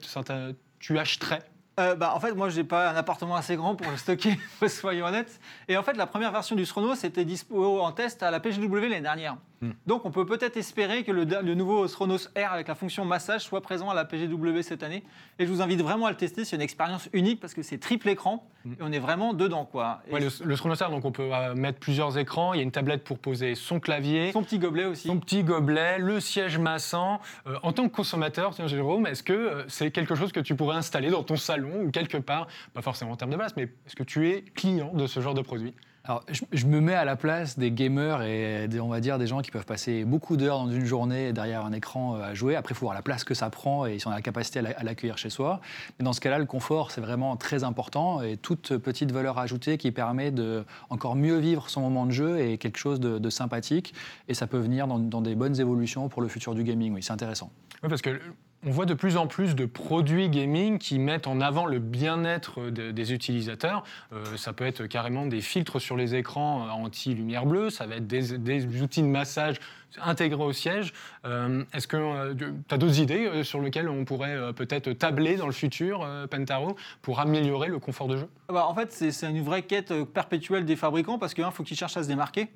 tu 0.79 0.99
achèterais? 0.99 1.43
Euh, 1.79 1.95
bah, 1.95 2.13
en 2.15 2.19
fait, 2.19 2.33
moi, 2.33 2.49
j'ai 2.49 2.63
pas 2.63 2.91
un 2.91 2.95
appartement 2.95 3.35
assez 3.35 3.55
grand 3.55 3.75
pour 3.75 3.89
le 3.89 3.97
stocker, 3.97 4.37
soyons 4.67 5.07
honnêtes. 5.07 5.39
Et 5.67 5.75
en 5.75 5.81
fait, 5.83 5.97
la 5.97 6.05
première 6.05 6.31
version 6.31 6.55
du 6.55 6.65
Srono, 6.65 6.93
c'était 6.93 7.25
dispo 7.25 7.81
en 7.81 7.91
test 7.91 8.21
à 8.21 8.29
la 8.29 8.39
PGW 8.39 8.81
l'année 8.89 9.01
dernière. 9.01 9.37
Hmm. 9.61 9.71
Donc, 9.87 10.05
on 10.05 10.11
peut 10.11 10.25
peut-être 10.25 10.55
espérer 10.57 11.03
que 11.03 11.11
le, 11.11 11.23
le 11.23 11.55
nouveau 11.55 11.87
Sronos 11.87 12.27
R 12.37 12.51
avec 12.53 12.67
la 12.67 12.75
fonction 12.75 13.05
massage 13.05 13.41
soit 13.41 13.61
présent 13.61 13.89
à 13.89 13.95
la 13.95 14.05
PGW 14.05 14.61
cette 14.61 14.83
année. 14.83 15.03
Et 15.39 15.45
je 15.47 15.51
vous 15.51 15.61
invite 15.61 15.81
vraiment 15.81 16.05
à 16.05 16.11
le 16.11 16.17
tester. 16.17 16.45
C'est 16.45 16.55
une 16.55 16.61
expérience 16.61 17.09
unique 17.11 17.39
parce 17.39 17.53
que 17.55 17.63
c'est 17.63 17.79
triple 17.79 18.09
écran 18.09 18.47
Hmm. 18.65 18.73
et 18.73 18.77
on 18.81 18.91
est 18.93 18.99
vraiment 18.99 19.33
dedans, 19.33 19.65
quoi. 19.65 20.01
Ouais, 20.09 20.21
Le, 20.21 20.29
le 20.45 20.55
Stronosar, 20.55 20.89
donc 20.89 21.03
on 21.03 21.11
peut 21.11 21.33
euh, 21.33 21.53
mettre 21.53 21.79
plusieurs 21.79 22.17
écrans. 22.17 22.53
Il 22.53 22.57
y 22.57 22.59
a 22.61 22.63
une 22.63 22.71
tablette 22.71 23.03
pour 23.03 23.19
poser 23.19 23.55
son 23.55 23.81
clavier. 23.81 24.31
son 24.31 24.43
petit 24.43 24.57
gobelet 24.57 24.85
aussi. 24.85 25.07
Son 25.07 25.19
petit 25.19 25.43
gobelet, 25.43 25.97
le 25.99 26.21
siège 26.21 26.57
massant. 26.57 27.19
Euh, 27.45 27.57
en 27.61 27.73
tant 27.73 27.89
que 27.89 27.93
consommateur, 27.93 28.55
tiens, 28.55 28.67
Jérôme, 28.67 29.05
est-ce 29.05 29.21
que 29.23 29.65
c'est 29.67 29.91
quelque 29.91 30.15
chose 30.15 30.31
que 30.31 30.39
tu 30.39 30.55
pourrais 30.55 30.77
installer 30.77 31.09
dans 31.09 31.23
ton 31.23 31.35
salon? 31.35 31.62
Ou 31.65 31.91
quelque 31.91 32.17
part, 32.17 32.47
pas 32.73 32.81
forcément 32.81 33.11
en 33.11 33.15
termes 33.15 33.31
de 33.31 33.37
place, 33.37 33.55
mais 33.55 33.63
est-ce 33.85 33.95
que 33.95 34.03
tu 34.03 34.29
es 34.29 34.41
client 34.41 34.91
de 34.93 35.07
ce 35.07 35.19
genre 35.19 35.33
de 35.33 35.41
produit? 35.41 35.73
Alors, 36.05 36.21
je, 36.29 36.41
je 36.51 36.65
me 36.65 36.81
mets 36.81 36.95
à 36.95 37.05
la 37.05 37.15
place 37.15 37.57
des 37.57 37.71
gamers 37.71 38.23
et 38.23 38.67
des, 38.67 38.81
on 38.81 38.89
va 38.89 38.99
dire 38.99 39.17
des 39.17 39.25
gens 39.25 39.39
qui 39.41 39.51
peuvent 39.51 39.65
passer 39.65 40.03
beaucoup 40.03 40.35
d'heures 40.35 40.57
dans 40.59 40.69
une 40.69 40.83
journée 40.83 41.31
derrière 41.31 41.63
un 41.63 41.71
écran 41.71 42.17
euh, 42.17 42.23
à 42.23 42.33
jouer. 42.33 42.57
Après, 42.57 42.73
il 42.73 42.75
faut 42.77 42.87
voir 42.87 42.93
la 42.93 43.01
place 43.01 43.23
que 43.23 43.33
ça 43.33 43.49
prend 43.49 43.85
et 43.85 43.99
si 43.99 44.07
on 44.07 44.11
a 44.11 44.15
la 44.15 44.21
capacité 44.21 44.59
à 44.59 44.63
la- 44.63 44.71
à 44.77 44.83
l'accueillir 44.83 45.17
chez 45.17 45.29
soi. 45.29 45.61
Mais 45.97 46.03
dans 46.03 46.11
ce 46.11 46.19
cas-là, 46.19 46.39
le 46.39 46.45
confort, 46.45 46.91
c'est 46.91 46.99
vraiment 46.99 47.37
très 47.37 47.63
important 47.63 48.21
et 48.21 48.35
toute 48.35 48.75
petite 48.79 49.13
valeur 49.13 49.39
ajoutée 49.39 49.77
qui 49.77 49.91
permet 49.93 50.31
de 50.31 50.65
encore 50.89 51.15
mieux 51.15 51.37
vivre 51.37 51.69
son 51.69 51.79
moment 51.79 52.05
de 52.05 52.11
jeu 52.11 52.37
est 52.37 52.57
quelque 52.57 52.77
chose 52.79 52.99
de, 52.99 53.17
de 53.17 53.29
sympathique 53.29 53.93
et 54.27 54.33
ça 54.33 54.45
peut 54.45 54.59
venir 54.59 54.87
dans, 54.87 54.99
dans 54.99 55.21
des 55.21 55.35
bonnes 55.35 55.57
évolutions 55.57 56.09
pour 56.09 56.21
le 56.21 56.27
futur 56.27 56.53
du 56.53 56.65
gaming. 56.65 56.93
Oui, 56.93 57.01
c'est 57.01 57.13
intéressant. 57.13 57.49
Oui, 57.81 57.87
parce 57.87 58.01
que 58.01 58.19
on 58.65 58.71
voit 58.71 58.85
de 58.85 58.93
plus 58.93 59.17
en 59.17 59.27
plus 59.27 59.55
de 59.55 59.65
produits 59.65 60.29
gaming 60.29 60.77
qui 60.77 60.99
mettent 60.99 61.27
en 61.27 61.41
avant 61.41 61.65
le 61.65 61.79
bien-être 61.79 62.69
de- 62.69 62.91
des 62.91 63.13
utilisateurs. 63.13 63.83
Euh, 64.13 64.23
ça 64.37 64.53
peut 64.53 64.65
être 64.65 64.85
carrément 64.85 65.25
des 65.25 65.41
filtres 65.41 65.81
sur 65.81 65.97
les 65.97 66.15
écrans 66.15 66.65
euh, 66.65 66.69
anti-lumière 66.71 67.45
bleue, 67.45 67.69
ça 67.69 67.85
va 67.85 67.95
être 67.95 68.07
des, 68.07 68.81
outils 68.81 69.01
de 69.01 69.07
massage 69.07 69.59
intégrés 70.01 70.43
au 70.43 70.53
siège. 70.53 70.93
Euh, 71.25 71.63
Est-ce 71.73 71.87
que 71.87 72.33
tu 72.33 72.45
as 72.71 72.77
d'autres 72.77 72.99
idées 72.99 73.43
sur 73.43 73.61
lesquelles 73.61 73.89
on 73.89 74.05
pourrait 74.05 74.53
peut-être 74.53 74.91
tabler 74.93 75.35
dans 75.35 75.45
le 75.45 75.51
futur, 75.51 76.07
Pentaro, 76.31 76.75
pour 77.01 77.19
améliorer 77.19 77.67
le 77.67 77.79
confort 77.79 78.07
de 78.07 78.17
jeu? 78.17 78.27
Bah, 78.49 78.65
en 78.67 78.73
fait, 78.73 78.91
c'est 78.91 79.29
une 79.29 79.43
vraie 79.43 79.61
quête 79.61 79.93
perpétuelle 80.05 80.65
des 80.65 80.75
fabricants 80.75 81.19
parce 81.19 81.33
qu'il 81.33 81.45
faut 81.51 81.63
qu'ils 81.63 81.77
cherchent 81.77 81.97
à 81.97 82.03
se 82.03 82.07
démarquer. 82.07 82.49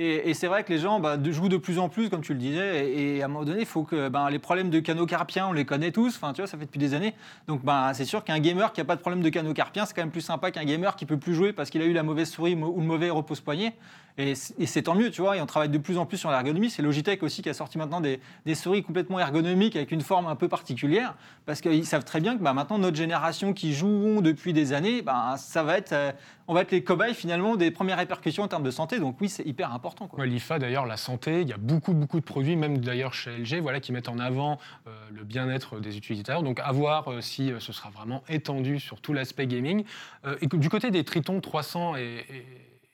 Et, 0.00 0.34
c'est 0.34 0.48
vrai 0.48 0.64
que 0.64 0.72
les 0.72 0.80
gens 0.80 0.98
bah, 0.98 1.16
jouent 1.22 1.48
de 1.48 1.56
plus 1.56 1.78
en 1.78 1.88
plus, 1.88 2.10
comme 2.10 2.20
tu 2.20 2.32
le 2.32 2.40
disais, 2.40 2.90
et, 2.90 3.22
à 3.22 3.26
un 3.26 3.28
moment 3.28 3.44
donné, 3.44 3.60
il 3.60 3.66
faut 3.66 3.84
que 3.84 4.08
ben, 4.08 4.28
les 4.28 4.40
problèmes 4.40 4.68
de 4.68 4.80
canaux 4.80 5.06
carpiens, 5.06 5.46
on 5.46 5.52
les 5.52 5.64
connaît 5.64 5.92
tous, 5.92 6.14
tu 6.14 6.18
vois, 6.18 6.48
ça 6.48 6.58
fait 6.58 6.64
depuis 6.64 6.80
des 6.80 6.94
années. 6.94 7.14
Donc 7.46 7.64
ben, 7.64 7.92
c'est 7.94 8.04
sûr 8.04 8.24
qu'un 8.24 8.40
gamer 8.40 8.72
qui 8.72 8.80
n'a 8.80 8.86
pas 8.86 8.96
de 8.96 9.00
problème 9.00 9.22
de 9.22 9.28
canaux 9.28 9.54
carpiens, 9.54 9.86
c'est 9.86 9.94
quand 9.94 10.02
même 10.02 10.10
plus 10.10 10.20
sympa 10.20 10.50
qu'un 10.50 10.64
gamer 10.64 10.96
qui 10.96 11.06
peut 11.06 11.16
plus 11.16 11.32
jouer 11.32 11.52
parce 11.52 11.70
qu'il 11.70 11.80
a 11.80 11.84
eu 11.84 11.92
la 11.92 12.02
mauvaise 12.02 12.28
souris 12.28 12.56
ou 12.56 12.80
le 12.80 12.86
mauvais 12.86 13.08
repose-poignet. 13.08 13.74
Et 14.16 14.36
c'est 14.36 14.82
tant 14.82 14.94
mieux, 14.94 15.10
tu 15.10 15.22
vois, 15.22 15.36
et 15.36 15.40
on 15.40 15.46
travaille 15.46 15.68
de 15.68 15.78
plus 15.78 15.98
en 15.98 16.06
plus 16.06 16.18
sur 16.18 16.30
l'ergonomie. 16.30 16.70
C'est 16.70 16.82
Logitech 16.82 17.24
aussi 17.24 17.42
qui 17.42 17.48
a 17.48 17.54
sorti 17.54 17.78
maintenant 17.78 18.00
des, 18.00 18.20
souris 18.54 18.84
complètement 18.84 19.18
ergonomiques 19.18 19.74
avec 19.74 19.90
une 19.90 20.02
forme 20.02 20.28
un 20.28 20.36
peu 20.36 20.46
particulière, 20.46 21.16
parce 21.46 21.60
qu'ils 21.60 21.84
savent 21.84 22.04
très 22.04 22.20
bien 22.20 22.36
que 22.36 22.42
bah, 22.42 22.52
maintenant, 22.52 22.78
notre 22.78 22.96
génération 22.96 23.52
qui 23.52 23.74
jouons 23.74 24.20
depuis 24.20 24.52
des 24.52 24.72
années, 24.72 25.02
ça 25.36 25.64
va 25.64 25.78
être, 25.78 25.92
euh, 25.92 26.12
on 26.46 26.54
va 26.54 26.60
être 26.60 26.70
les 26.70 26.84
cobayes 26.84 27.14
finalement 27.14 27.56
des 27.56 27.72
premières 27.72 27.98
répercussions 27.98 28.44
en 28.44 28.48
termes 28.48 28.62
de 28.62 28.70
santé. 28.70 29.00
Donc 29.00 29.16
oui, 29.20 29.28
c'est 29.28 29.44
hyper 29.44 29.72
important. 29.74 29.83
Quoi. 30.08 30.20
Ouais, 30.20 30.26
L'IFA, 30.26 30.58
d'ailleurs, 30.58 30.86
la 30.86 30.96
santé, 30.96 31.42
il 31.42 31.48
y 31.48 31.52
a 31.52 31.56
beaucoup, 31.58 31.92
beaucoup 31.92 32.18
de 32.18 32.24
produits, 32.24 32.56
même 32.56 32.78
d'ailleurs 32.78 33.12
chez 33.14 33.36
LG, 33.36 33.60
voilà, 33.60 33.80
qui 33.80 33.92
mettent 33.92 34.08
en 34.08 34.18
avant 34.18 34.58
euh, 34.86 34.90
le 35.12 35.24
bien-être 35.24 35.78
des 35.80 35.96
utilisateurs. 35.96 36.42
Donc, 36.42 36.60
à 36.60 36.72
voir 36.72 37.08
euh, 37.10 37.20
si 37.20 37.52
euh, 37.52 37.60
ce 37.60 37.72
sera 37.72 37.90
vraiment 37.90 38.22
étendu 38.28 38.80
sur 38.80 39.00
tout 39.00 39.12
l'aspect 39.12 39.46
gaming. 39.46 39.84
Euh, 40.24 40.36
et 40.40 40.46
du 40.46 40.68
côté 40.70 40.90
des 40.90 41.04
Triton 41.04 41.40
300 41.40 41.96
et, 41.96 42.24
et- 42.30 42.46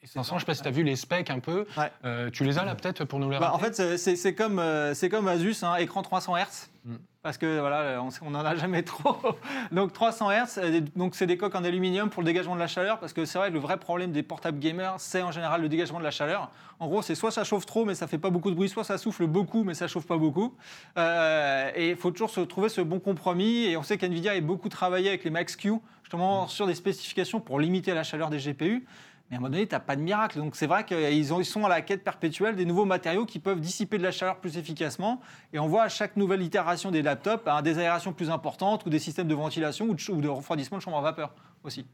500, 0.06 0.30
je 0.30 0.34
ne 0.36 0.40
sais 0.40 0.46
pas 0.46 0.54
si 0.54 0.62
tu 0.62 0.68
as 0.68 0.70
vu 0.70 0.82
les 0.82 0.96
specs 0.96 1.28
un 1.28 1.40
peu. 1.40 1.66
Ouais. 1.76 1.92
Euh, 2.06 2.30
tu 2.30 2.42
les 2.42 2.56
as 2.58 2.64
là 2.64 2.74
peut-être 2.74 3.04
pour 3.04 3.18
nous 3.18 3.30
les 3.30 3.38
Bah, 3.38 3.52
en 3.54 3.58
fait, 3.58 3.76
c'est- 3.76 3.98
c'est 3.98 4.16
c'est 4.16 4.34
comme, 4.34 4.58
euh, 4.58 4.94
c'est 4.94 5.10
comme 5.10 5.28
Asus, 5.28 5.56
hein, 5.62 5.76
écran 5.76 6.00
300 6.02 6.36
Hz. 6.38 6.69
Mm. 6.84 6.96
Parce 7.22 7.36
que 7.36 7.60
voilà, 7.60 8.02
on 8.22 8.30
n'en 8.30 8.44
a 8.44 8.56
jamais 8.56 8.82
trop. 8.82 9.16
donc 9.72 9.92
300 9.92 10.30
Hz, 10.30 10.58
euh, 10.58 10.80
donc 10.96 11.14
c'est 11.14 11.26
des 11.26 11.36
coques 11.36 11.54
en 11.54 11.64
aluminium 11.64 12.08
pour 12.08 12.22
le 12.22 12.26
dégagement 12.26 12.54
de 12.54 12.60
la 12.60 12.66
chaleur. 12.66 12.98
Parce 12.98 13.12
que 13.12 13.26
c'est 13.26 13.38
vrai, 13.38 13.50
le 13.50 13.58
vrai 13.58 13.76
problème 13.76 14.10
des 14.10 14.22
portables 14.22 14.58
gamers, 14.58 14.94
c'est 14.98 15.20
en 15.20 15.30
général 15.30 15.60
le 15.60 15.68
dégagement 15.68 15.98
de 15.98 16.04
la 16.04 16.10
chaleur. 16.10 16.50
En 16.78 16.88
gros, 16.88 17.02
c'est 17.02 17.14
soit 17.14 17.30
ça 17.30 17.44
chauffe 17.44 17.66
trop, 17.66 17.84
mais 17.84 17.94
ça 17.94 18.06
fait 18.06 18.18
pas 18.18 18.30
beaucoup 18.30 18.50
de 18.50 18.56
bruit, 18.56 18.70
soit 18.70 18.84
ça 18.84 18.96
souffle 18.96 19.26
beaucoup, 19.26 19.64
mais 19.64 19.74
ça 19.74 19.86
chauffe 19.86 20.06
pas 20.06 20.16
beaucoup. 20.16 20.54
Euh, 20.96 21.70
et 21.74 21.90
il 21.90 21.96
faut 21.96 22.10
toujours 22.10 22.30
se 22.30 22.40
trouver 22.40 22.70
ce 22.70 22.80
bon 22.80 23.00
compromis. 23.00 23.64
Et 23.64 23.76
on 23.76 23.82
sait 23.82 23.98
qu'NVIDIA 23.98 24.32
a 24.32 24.40
beaucoup 24.40 24.70
travaillé 24.70 25.10
avec 25.10 25.24
les 25.24 25.30
Max-Q, 25.30 25.74
justement 26.02 26.48
sur 26.48 26.66
des 26.66 26.74
spécifications 26.74 27.40
pour 27.40 27.60
limiter 27.60 27.92
la 27.92 28.02
chaleur 28.02 28.30
des 28.30 28.38
GPU. 28.38 28.86
Mais 29.30 29.36
à 29.36 29.38
un 29.38 29.40
moment 29.42 29.52
donné, 29.52 29.66
tu 29.66 29.74
n'as 29.74 29.80
pas 29.80 29.94
de 29.96 30.00
miracle. 30.02 30.38
Donc 30.38 30.56
c'est 30.56 30.66
vrai 30.66 30.84
qu'ils 30.84 31.32
ont- 31.32 31.40
ils 31.40 31.44
sont 31.44 31.64
à 31.64 31.68
la 31.68 31.82
quête 31.82 32.02
perpétuelle 32.02 32.56
des 32.56 32.64
nouveaux 32.64 32.84
matériaux 32.84 33.26
qui 33.26 33.38
peuvent 33.38 33.60
dissiper 33.60 33.96
de 33.96 34.02
la 34.02 34.10
chaleur 34.10 34.40
plus 34.40 34.58
efficacement. 34.58 35.20
Et 35.52 35.58
on 35.58 35.68
voit 35.68 35.84
à 35.84 35.88
chaque 35.88 36.16
nouvelle 36.16 36.42
itération 36.42 36.90
des 36.90 37.02
laptops 37.02 37.46
hein, 37.46 37.62
des 37.62 37.78
aérations 37.78 38.12
plus 38.12 38.28
importantes 38.30 38.84
ou 38.86 38.90
des 38.90 38.98
systèmes 38.98 39.28
de 39.28 39.34
ventilation 39.34 39.86
ou 39.86 39.94
de, 40.20 40.28
refroidissement 40.28 40.78
de 40.78 40.82
chambre 40.82 40.98
à 40.98 41.02
vapeur 41.02 41.32
aussi. 41.62 41.86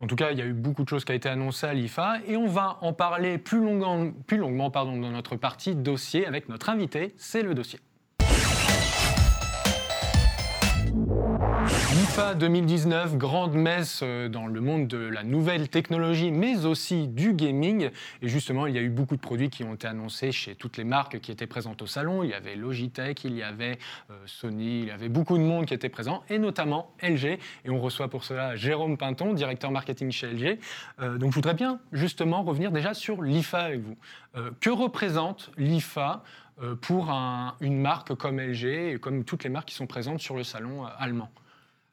En 0.00 0.06
tout 0.06 0.16
cas, 0.16 0.30
il 0.32 0.38
y 0.38 0.42
a 0.42 0.44
eu 0.44 0.52
beaucoup 0.52 0.84
de 0.84 0.88
choses 0.90 1.06
qui 1.06 1.12
ont 1.12 1.14
été 1.14 1.30
annoncées 1.30 1.66
à 1.66 1.72
l'IFA 1.72 2.18
et 2.26 2.36
on 2.36 2.46
va 2.46 2.76
en 2.82 2.92
parler 2.92 3.38
plus, 3.38 3.58
longuement- 3.60 4.10
plus 4.26 4.36
longuement 4.36 4.70
pardon, 4.70 4.98
dans 4.98 5.10
notre 5.10 5.36
partie 5.36 5.74
dossier 5.74 6.26
avec 6.26 6.50
notre 6.50 6.68
invité. 6.68 7.14
C'est 7.16 7.42
le 7.42 7.54
dossier. 7.54 7.78
l'IFA 12.16 12.34
2019, 12.34 13.18
grande 13.18 13.52
messe 13.52 14.00
euh, 14.02 14.30
dans 14.30 14.46
le 14.46 14.62
monde 14.62 14.88
de 14.88 14.96
la 14.96 15.22
nouvelle 15.22 15.68
technologie, 15.68 16.30
mais 16.30 16.64
aussi 16.64 17.08
du 17.08 17.34
gaming. 17.34 17.90
Et 18.22 18.28
justement, 18.28 18.66
il 18.66 18.74
y 18.74 18.78
a 18.78 18.80
eu 18.80 18.88
beaucoup 18.88 19.16
de 19.16 19.20
produits 19.20 19.50
qui 19.50 19.64
ont 19.64 19.74
été 19.74 19.86
annoncés 19.86 20.32
chez 20.32 20.54
toutes 20.54 20.78
les 20.78 20.84
marques 20.84 21.20
qui 21.20 21.30
étaient 21.30 21.46
présentes 21.46 21.82
au 21.82 21.86
salon. 21.86 22.22
Il 22.22 22.30
y 22.30 22.32
avait 22.32 22.56
Logitech, 22.56 23.22
il 23.24 23.36
y 23.36 23.42
avait 23.42 23.78
euh, 24.10 24.14
Sony, 24.24 24.80
il 24.80 24.86
y 24.86 24.90
avait 24.92 25.10
beaucoup 25.10 25.36
de 25.36 25.42
monde 25.42 25.66
qui 25.66 25.74
était 25.74 25.90
présent, 25.90 26.22
et 26.30 26.38
notamment 26.38 26.90
LG. 27.02 27.38
Et 27.66 27.68
on 27.68 27.80
reçoit 27.80 28.08
pour 28.08 28.24
cela 28.24 28.56
Jérôme 28.56 28.96
Pinton, 28.96 29.34
directeur 29.34 29.70
marketing 29.70 30.10
chez 30.10 30.28
LG. 30.32 30.58
Euh, 31.02 31.18
donc 31.18 31.32
je 31.32 31.34
voudrais 31.34 31.52
bien 31.52 31.80
justement 31.92 32.42
revenir 32.44 32.72
déjà 32.72 32.94
sur 32.94 33.20
l'IFA 33.20 33.58
avec 33.58 33.80
vous. 33.82 33.96
Que 34.60 34.70
représente 34.70 35.50
l'IFA 35.58 36.22
pour 36.80 37.10
un- 37.10 37.56
une 37.60 37.78
marque 37.78 38.14
comme 38.14 38.38
LG 38.40 38.64
et 38.94 38.98
comme 38.98 39.24
toutes 39.24 39.44
les 39.44 39.50
marques 39.50 39.68
qui 39.68 39.74
sont 39.74 39.86
présentes 39.86 40.20
sur 40.20 40.34
le 40.36 40.44
salon 40.44 40.86
allemand? 40.98 41.30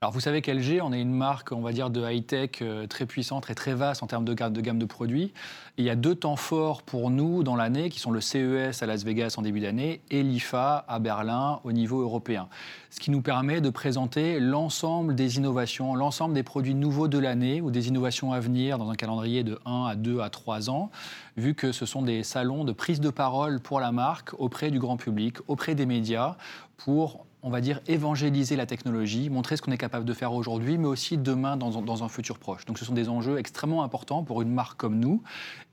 Alors 0.04 0.12
vous 0.12 0.20
savez 0.20 0.42
qu'LG, 0.42 0.82
on 0.84 0.92
est 0.92 1.00
une 1.00 1.14
marque, 1.14 1.54
on 1.54 1.62
va 1.62 1.72
dire, 1.72 1.90
de 1.90 2.02
high-tech 2.06 2.62
euh, 2.62 2.88
très 2.88 3.06
puissante 3.06 3.50
et 3.50 3.56
très 3.56 3.74
vaste 3.74 4.04
en 4.04 4.08
termes 4.08 4.26
de 4.26 4.34
gamme 4.34 4.78
de, 4.78 4.86
produits. 4.86 5.32
Il 5.78 5.86
y 5.86 5.90
a 5.90 5.96
deux 5.96 6.14
temps 6.14 6.36
forts 6.36 6.82
pour 6.82 7.10
nous 7.10 7.42
dans 7.42 7.56
l'année, 7.56 7.88
qui 7.88 8.02
sont 8.02 8.12
le 8.12 8.20
CES 8.20 8.84
à 8.84 8.86
Las 8.86 9.06
Vegas 9.06 9.36
en 9.38 9.44
début 9.44 9.62
d'année 9.62 10.02
et 10.12 10.22
l'IFA 10.22 10.84
à 10.90 11.00
Berlin 11.00 11.62
au 11.64 11.72
niveau 11.72 12.02
européen. 12.02 12.50
Ce 12.90 13.00
qui 13.00 13.12
nous 13.12 13.22
permet 13.22 13.62
de 13.62 13.70
présenter 13.70 14.42
l'ensemble 14.42 15.16
des 15.16 15.38
innovations, 15.38 15.96
l'ensemble 15.96 16.34
des 16.34 16.44
produits 16.44 16.76
nouveaux 16.76 17.08
de 17.08 17.18
l'année 17.18 17.62
ou 17.62 17.72
des 17.72 17.88
innovations 17.88 18.34
à 18.34 18.42
venir 18.42 18.78
dans 18.78 18.90
un 18.90 18.96
calendrier 18.96 19.46
de 19.46 19.58
1 19.66 19.86
à 19.86 19.96
2 19.96 20.20
à 20.20 20.30
3 20.30 20.70
ans, 20.70 20.92
vu 21.38 21.56
que 21.56 21.72
ce 21.72 21.86
sont 21.86 22.02
des 22.02 22.24
salons 22.24 22.66
de 22.66 22.74
prise 22.74 23.00
de 23.00 23.10
parole 23.10 23.62
pour 23.62 23.80
la 23.80 23.94
marque 23.94 24.38
auprès 24.38 24.70
du 24.70 24.80
grand 24.80 24.98
public, 24.98 25.38
auprès 25.48 25.76
des 25.76 25.86
médias, 25.86 26.36
pour 26.76 27.26
on 27.44 27.50
va 27.50 27.60
dire, 27.60 27.82
évangéliser 27.88 28.56
la 28.56 28.66
technologie, 28.66 29.30
montrer 29.30 29.58
ce 29.58 29.62
qu'on 29.62 29.74
est 29.74 29.78
capable 29.78 30.06
de 30.06 30.14
faire 30.14 30.34
aujourd'hui, 30.34 30.78
mais 30.78 30.88
aussi 30.88 31.18
demain 31.18 31.58
dans, 31.58 32.04
un- 32.04 32.10
futur 32.10 32.40
proche. 32.40 32.66
Donc 32.66 32.80
ce 32.80 32.86
sont 32.86 32.94
des 32.94 33.10
enjeux 33.10 33.38
extrêmement 33.38 33.84
importants 33.84 34.24
pour 34.24 34.42
une 34.42 34.54
marque 34.54 34.80
comme 34.80 35.00
nous. 35.00 35.24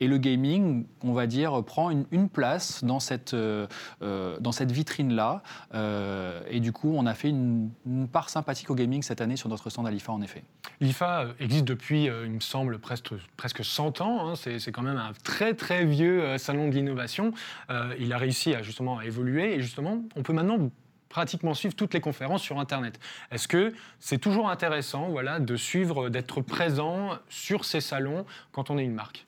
Et 0.01 0.09
le 0.09 0.19
gaming, 0.19 0.85
on 1.03 1.13
va 1.13 1.27
dire, 1.27 1.63
prend 1.65 1.91
une, 1.91 2.29
place 2.29 2.83
dans 2.83 2.99
cette, 2.99 3.35
euh, 3.35 3.67
euh, 4.03 4.39
vitrine-là. 4.61 5.43
Euh, 5.75 6.43
et 6.49 6.61
du 6.61 6.73
coup, 6.73 6.93
on 6.97 7.07
a 7.07 7.15
fait 7.15 7.29
une, 7.29 7.71
part 8.13 8.31
sympathique 8.31 8.71
au 8.71 8.75
gaming 8.75 9.03
cette 9.03 9.21
année 9.21 9.37
sur 9.37 9.49
notre 9.49 9.71
stand 9.71 9.87
à 9.87 9.91
l'IFA, 9.91 10.13
en 10.13 10.23
effet. 10.23 10.43
L'IFA 10.81 11.27
existe 11.39 11.65
depuis, 11.65 12.05
il 12.05 12.31
me 12.33 12.41
semble, 12.41 12.79
presque, 12.79 13.13
presque 13.37 13.65
100 13.65 14.01
ans. 14.01 14.31
hein. 14.31 14.35
C'est 14.35 14.73
quand 14.73 14.83
même 14.83 14.97
un 14.97 15.13
très 15.23 15.55
très 15.55 15.85
vieux 15.85 16.37
salon 16.39 16.69
de 16.69 16.75
l'innovation. 16.75 17.33
Il 17.99 18.13
a 18.13 18.19
réussi 18.19 18.55
à 18.55 18.63
justement 18.63 18.99
à 18.99 19.05
évoluer 19.05 19.55
et 19.55 19.61
justement, 19.61 20.03
on 20.17 20.23
peut 20.23 20.33
maintenant 20.33 20.71
pratiquement 21.11 21.53
suivre 21.53 21.75
toutes 21.75 21.93
les 21.93 22.01
conférences 22.01 22.41
sur 22.41 22.59
Internet. 22.59 22.99
Est-ce 23.31 23.47
que 23.47 23.75
c'est 23.99 24.17
toujours 24.17 24.49
intéressant 24.49 25.11
voilà, 25.11 25.41
de 25.41 25.57
suivre, 25.57 26.09
d'être 26.09 26.41
présent 26.41 27.19
sur 27.29 27.67
ces 27.67 27.83
salons 27.83 28.25
quand 28.53 28.71
on 28.71 28.79
est 28.79 28.85
une 28.85 28.95
marque? 28.95 29.27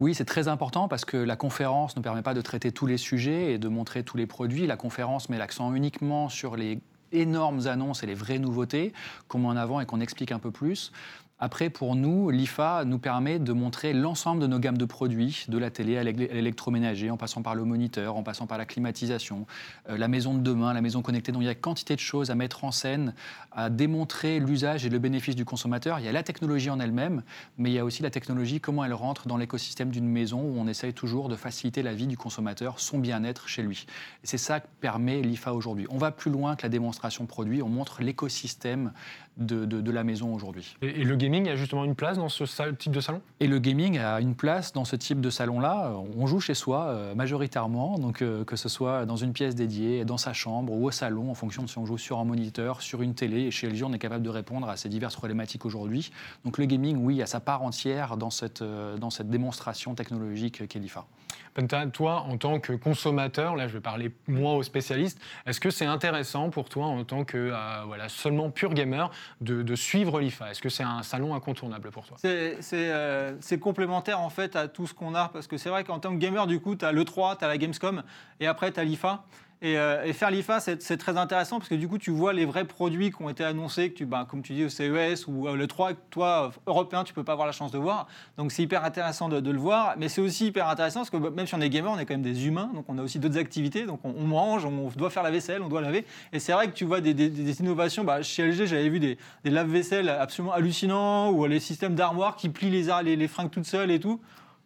Oui, 0.00 0.14
c'est 0.14 0.24
très 0.24 0.48
important 0.48 0.88
parce 0.88 1.04
que 1.04 1.16
la 1.16 1.36
conférence 1.36 1.96
ne 1.96 2.02
permet 2.02 2.22
pas 2.22 2.34
de 2.34 2.40
traiter 2.40 2.72
tous 2.72 2.86
les 2.86 2.98
sujets 2.98 3.52
et 3.52 3.58
de 3.58 3.68
montrer 3.68 4.02
tous 4.02 4.16
les 4.16 4.26
produits. 4.26 4.66
La 4.66 4.76
conférence 4.76 5.28
met 5.28 5.38
l'accent 5.38 5.74
uniquement 5.74 6.28
sur 6.28 6.56
les 6.56 6.80
énormes 7.12 7.66
annonces 7.66 8.02
et 8.02 8.06
les 8.06 8.14
vraies 8.14 8.38
nouveautés 8.38 8.92
qu'on 9.28 9.38
met 9.38 9.48
en 9.48 9.56
avant 9.56 9.80
et 9.80 9.86
qu'on 9.86 10.00
explique 10.00 10.32
un 10.32 10.38
peu 10.38 10.50
plus. 10.50 10.92
Après, 11.40 11.68
pour 11.68 11.96
nous, 11.96 12.30
l'IFA 12.30 12.84
nous 12.84 13.00
permet 13.00 13.40
de 13.40 13.52
montrer 13.52 13.92
l'ensemble 13.92 14.40
de 14.40 14.46
nos 14.46 14.60
gammes 14.60 14.78
de 14.78 14.84
produits, 14.84 15.44
de 15.48 15.58
la 15.58 15.68
télé 15.68 15.98
à 15.98 16.04
l'é- 16.04 16.30
à 16.30 16.34
l'électroménager, 16.34 17.10
en 17.10 17.16
passant 17.16 17.42
par 17.42 17.56
le 17.56 17.64
moniteur, 17.64 18.16
en 18.16 18.22
passant 18.22 18.46
par 18.46 18.56
la 18.56 18.64
climatisation, 18.64 19.44
euh, 19.90 19.98
la 19.98 20.06
maison 20.06 20.34
de 20.34 20.40
demain, 20.40 20.72
la 20.72 20.80
maison 20.80 21.02
connectée. 21.02 21.32
Donc 21.32 21.42
il 21.42 21.46
y 21.46 21.48
a 21.48 21.54
quantité 21.56 21.96
de 21.96 22.00
choses 22.00 22.30
à 22.30 22.36
mettre 22.36 22.62
en 22.64 22.70
scène, 22.70 23.14
à 23.50 23.68
démontrer 23.68 24.38
l'usage 24.38 24.86
et 24.86 24.90
le 24.90 24.98
bénéfice 25.00 25.34
du 25.34 25.44
consommateur. 25.44 25.98
Il 25.98 26.04
y 26.04 26.08
a 26.08 26.12
la 26.12 26.22
technologie 26.22 26.70
en 26.70 26.78
elle-même, 26.78 27.24
mais 27.58 27.70
il 27.70 27.74
y 27.74 27.78
a 27.80 27.84
aussi 27.84 28.04
la 28.04 28.10
technologie, 28.10 28.60
comment 28.60 28.84
elle 28.84 28.94
rentre 28.94 29.26
dans 29.26 29.36
l'écosystème 29.36 29.90
d'une 29.90 30.08
maison 30.08 30.40
où 30.40 30.54
on 30.56 30.68
essaye 30.68 30.94
toujours 30.94 31.28
de 31.28 31.34
faciliter 31.34 31.82
la 31.82 31.94
vie 31.94 32.06
du 32.06 32.16
consommateur, 32.16 32.78
son 32.78 32.98
bien-être 32.98 33.48
chez 33.48 33.62
lui. 33.62 33.86
C'est 34.22 34.38
ça 34.38 34.60
que 34.60 34.68
permet 34.80 35.20
l'IFA 35.20 35.52
aujourd'hui. 35.52 35.86
On 35.90 35.98
va 35.98 36.12
plus 36.12 36.30
loin 36.30 36.54
que 36.54 36.62
la 36.62 36.68
démonstration 36.68 37.26
produit, 37.26 37.60
on 37.60 37.68
montre 37.68 38.02
l'écosystème 38.02 38.92
de, 39.36 39.64
de- 39.64 39.80
de 39.80 39.90
la 39.90 40.04
maison 40.04 40.32
aujourd'hui. 40.34 40.76
et, 40.82 41.00
et 41.00 41.04
le 41.04 41.16
gaming 41.16 41.48
a 41.48 41.56
justement 41.56 41.84
une 41.84 41.94
place 41.94 42.16
dans 42.18 42.28
ce 42.28 42.46
sal- 42.46 42.76
type 42.76 42.92
de 42.92 43.00
salon? 43.00 43.20
Et 43.40 43.46
le 43.46 43.58
gaming 43.58 43.98
a 43.98 44.20
une 44.20 44.34
place 44.34 44.72
dans 44.72 44.84
ce 44.84 44.96
type 44.96 45.20
de 45.20 45.30
salon-là. 45.30 45.92
On 46.16 46.26
joue 46.26 46.40
chez 46.40 46.54
soi 46.54 46.84
euh, 46.84 47.14
majoritairement, 47.14 47.98
donc 47.98 48.22
euh, 48.22 48.44
que 48.44 48.56
ce 48.56 48.68
soit 48.68 49.06
dans 49.06 49.16
une 49.16 49.32
pièce 49.32 49.54
dédiée, 49.54 50.04
dans 50.04 50.18
sa 50.18 50.32
chambre 50.32 50.72
ou 50.72 50.86
au 50.86 50.90
salon, 50.90 51.30
en 51.30 51.34
fonction 51.34 51.62
de 51.64 51.68
si 51.68 51.78
on 51.78 51.86
joue 51.86 51.98
sur 51.98 52.18
un 52.18 52.24
moniteur, 52.24 52.80
sur 52.82 53.02
une 53.02 53.14
télé. 53.14 53.42
Et 53.42 53.50
chez 53.50 53.68
LG, 53.68 53.82
on 53.84 53.92
est 53.92 53.98
capable 53.98 54.22
de 54.24 54.30
répondre 54.30 54.68
à 54.68 54.76
ces 54.76 54.88
diverses 54.88 55.16
problématiques 55.16 55.64
aujourd'hui. 55.66 56.10
Donc 56.44 56.58
le 56.58 56.66
gaming, 56.66 56.96
oui, 56.98 57.20
a 57.22 57.26
sa 57.26 57.40
part 57.40 57.62
entière 57.62 58.16
dans 58.16 58.30
cette, 58.30 58.62
euh, 58.62 58.96
dans 58.96 59.10
cette 59.10 59.28
démonstration 59.30 59.94
technologique 59.94 60.66
qu'est 60.68 60.78
l'IFA. 60.78 61.06
Penta, 61.54 61.86
toi, 61.86 62.22
en 62.28 62.36
tant 62.36 62.58
que 62.58 62.72
consommateur, 62.72 63.54
là 63.56 63.68
je 63.68 63.74
vais 63.74 63.80
parler 63.80 64.10
moi 64.26 64.54
aux 64.54 64.62
spécialistes, 64.64 65.20
est-ce 65.46 65.60
que 65.60 65.70
c'est 65.70 65.84
intéressant 65.86 66.50
pour 66.50 66.68
toi 66.68 66.86
en 66.86 67.04
tant 67.04 67.24
que 67.24 67.36
euh, 67.52 67.82
voilà, 67.86 68.08
seulement 68.08 68.50
pur 68.50 68.74
gamer 68.74 69.10
de, 69.40 69.74
suivre 69.74 70.20
l'IFA 70.20 70.50
Est-ce 70.50 70.60
que 70.60 70.68
c'est 70.68 70.82
un 70.82 71.02
salon 71.02 71.34
incontournable 71.34 71.90
pour 71.90 72.06
toi 72.06 72.16
euh, 72.24 73.34
c'est 73.40 73.58
complémentaire 73.58 74.20
en 74.20 74.30
fait 74.30 74.56
à 74.56 74.68
tout 74.68 74.86
ce 74.86 74.94
qu'on 74.94 75.14
a 75.14 75.28
parce 75.28 75.46
que 75.46 75.56
c'est 75.56 75.68
vrai 75.68 75.84
qu'en 75.84 75.98
tant 75.98 76.12
que 76.12 76.18
gamer 76.18 76.46
du 76.46 76.60
coup 76.60 76.76
tu 76.76 76.84
as 76.84 76.92
l'E3, 76.92 77.38
tu 77.38 77.44
as 77.44 77.48
la 77.48 77.58
Gamescom 77.58 78.02
et 78.40 78.46
après 78.46 78.72
tu 78.72 78.80
as 78.80 78.84
l'IFA. 78.84 79.24
Et, 79.64 79.78
euh, 79.78 80.04
et 80.04 80.12
faire 80.12 80.30
l'IFA 80.30 80.60
c'est 80.60 80.98
très 80.98 81.16
intéressant 81.16 81.56
parce 81.56 81.70
que 81.70 81.74
du 81.74 81.88
coup 81.88 81.96
tu 81.96 82.10
vois 82.10 82.34
les 82.34 82.44
vrais 82.44 82.66
produits 82.66 83.10
qui 83.10 83.22
ont 83.22 83.30
été 83.30 83.44
annoncés 83.44 83.90
que 83.90 83.96
tu, 83.96 84.04
bah, 84.04 84.26
comme 84.30 84.42
tu 84.42 84.52
dis 84.52 84.62
au 84.62 84.68
CES 84.68 85.26
ou 85.26 85.48
euh, 85.48 85.56
l'E3 85.56 85.94
que 85.94 86.00
toi 86.10 86.52
européen 86.66 87.02
tu 87.02 87.14
peux 87.14 87.24
pas 87.24 87.32
avoir 87.32 87.46
la 87.46 87.52
chance 87.52 87.72
de 87.72 87.78
voir. 87.78 88.06
Donc 88.36 88.52
c'est 88.52 88.62
hyper 88.62 88.84
intéressant 88.84 89.30
de, 89.30 89.50
le 89.50 89.58
voir. 89.58 89.94
Mais 89.96 90.10
c'est 90.10 90.20
aussi 90.20 90.48
hyper 90.48 90.68
intéressant 90.68 91.00
parce 91.00 91.08
que 91.08 91.16
bah, 91.16 91.30
même 91.34 91.46
si 91.46 91.54
on 91.54 91.62
est 91.62 91.70
gamer 91.70 91.90
on 91.90 91.98
est 91.98 92.04
quand 92.04 92.12
même 92.12 92.20
des 92.20 92.46
humains. 92.46 92.70
Donc 92.74 92.84
on 92.88 92.98
a 92.98 93.02
aussi 93.02 93.18
d'autres 93.18 93.38
activités. 93.38 93.86
Donc 93.86 94.00
on, 94.04 94.12
mange, 94.12 94.66
on 94.66 94.90
doit 94.94 95.08
faire 95.08 95.22
la 95.22 95.30
vaisselle, 95.30 95.62
on 95.62 95.68
doit 95.68 95.80
laver. 95.80 96.04
Et 96.34 96.40
c'est 96.40 96.52
vrai 96.52 96.66
que 96.66 96.72
tu 96.72 96.84
vois 96.84 97.00
des, 97.00 97.60
innovations. 97.60 98.04
Bah, 98.04 98.20
chez 98.20 98.46
LG 98.46 98.66
j'avais 98.66 98.90
vu 98.90 99.00
des, 99.00 99.16
des 99.44 99.50
lave-vaisselle 99.50 100.10
absolument 100.10 100.52
hallucinants 100.52 101.30
ou 101.30 101.46
les 101.46 101.58
systèmes 101.58 101.94
d'armoire 101.94 102.36
qui 102.36 102.50
plient 102.50 102.68
les, 102.68 102.90
les, 103.02 103.16
les 103.16 103.28
fringues 103.28 103.50
toutes 103.50 103.64
seules 103.64 103.90
et 103.90 103.98
tout. 103.98 104.20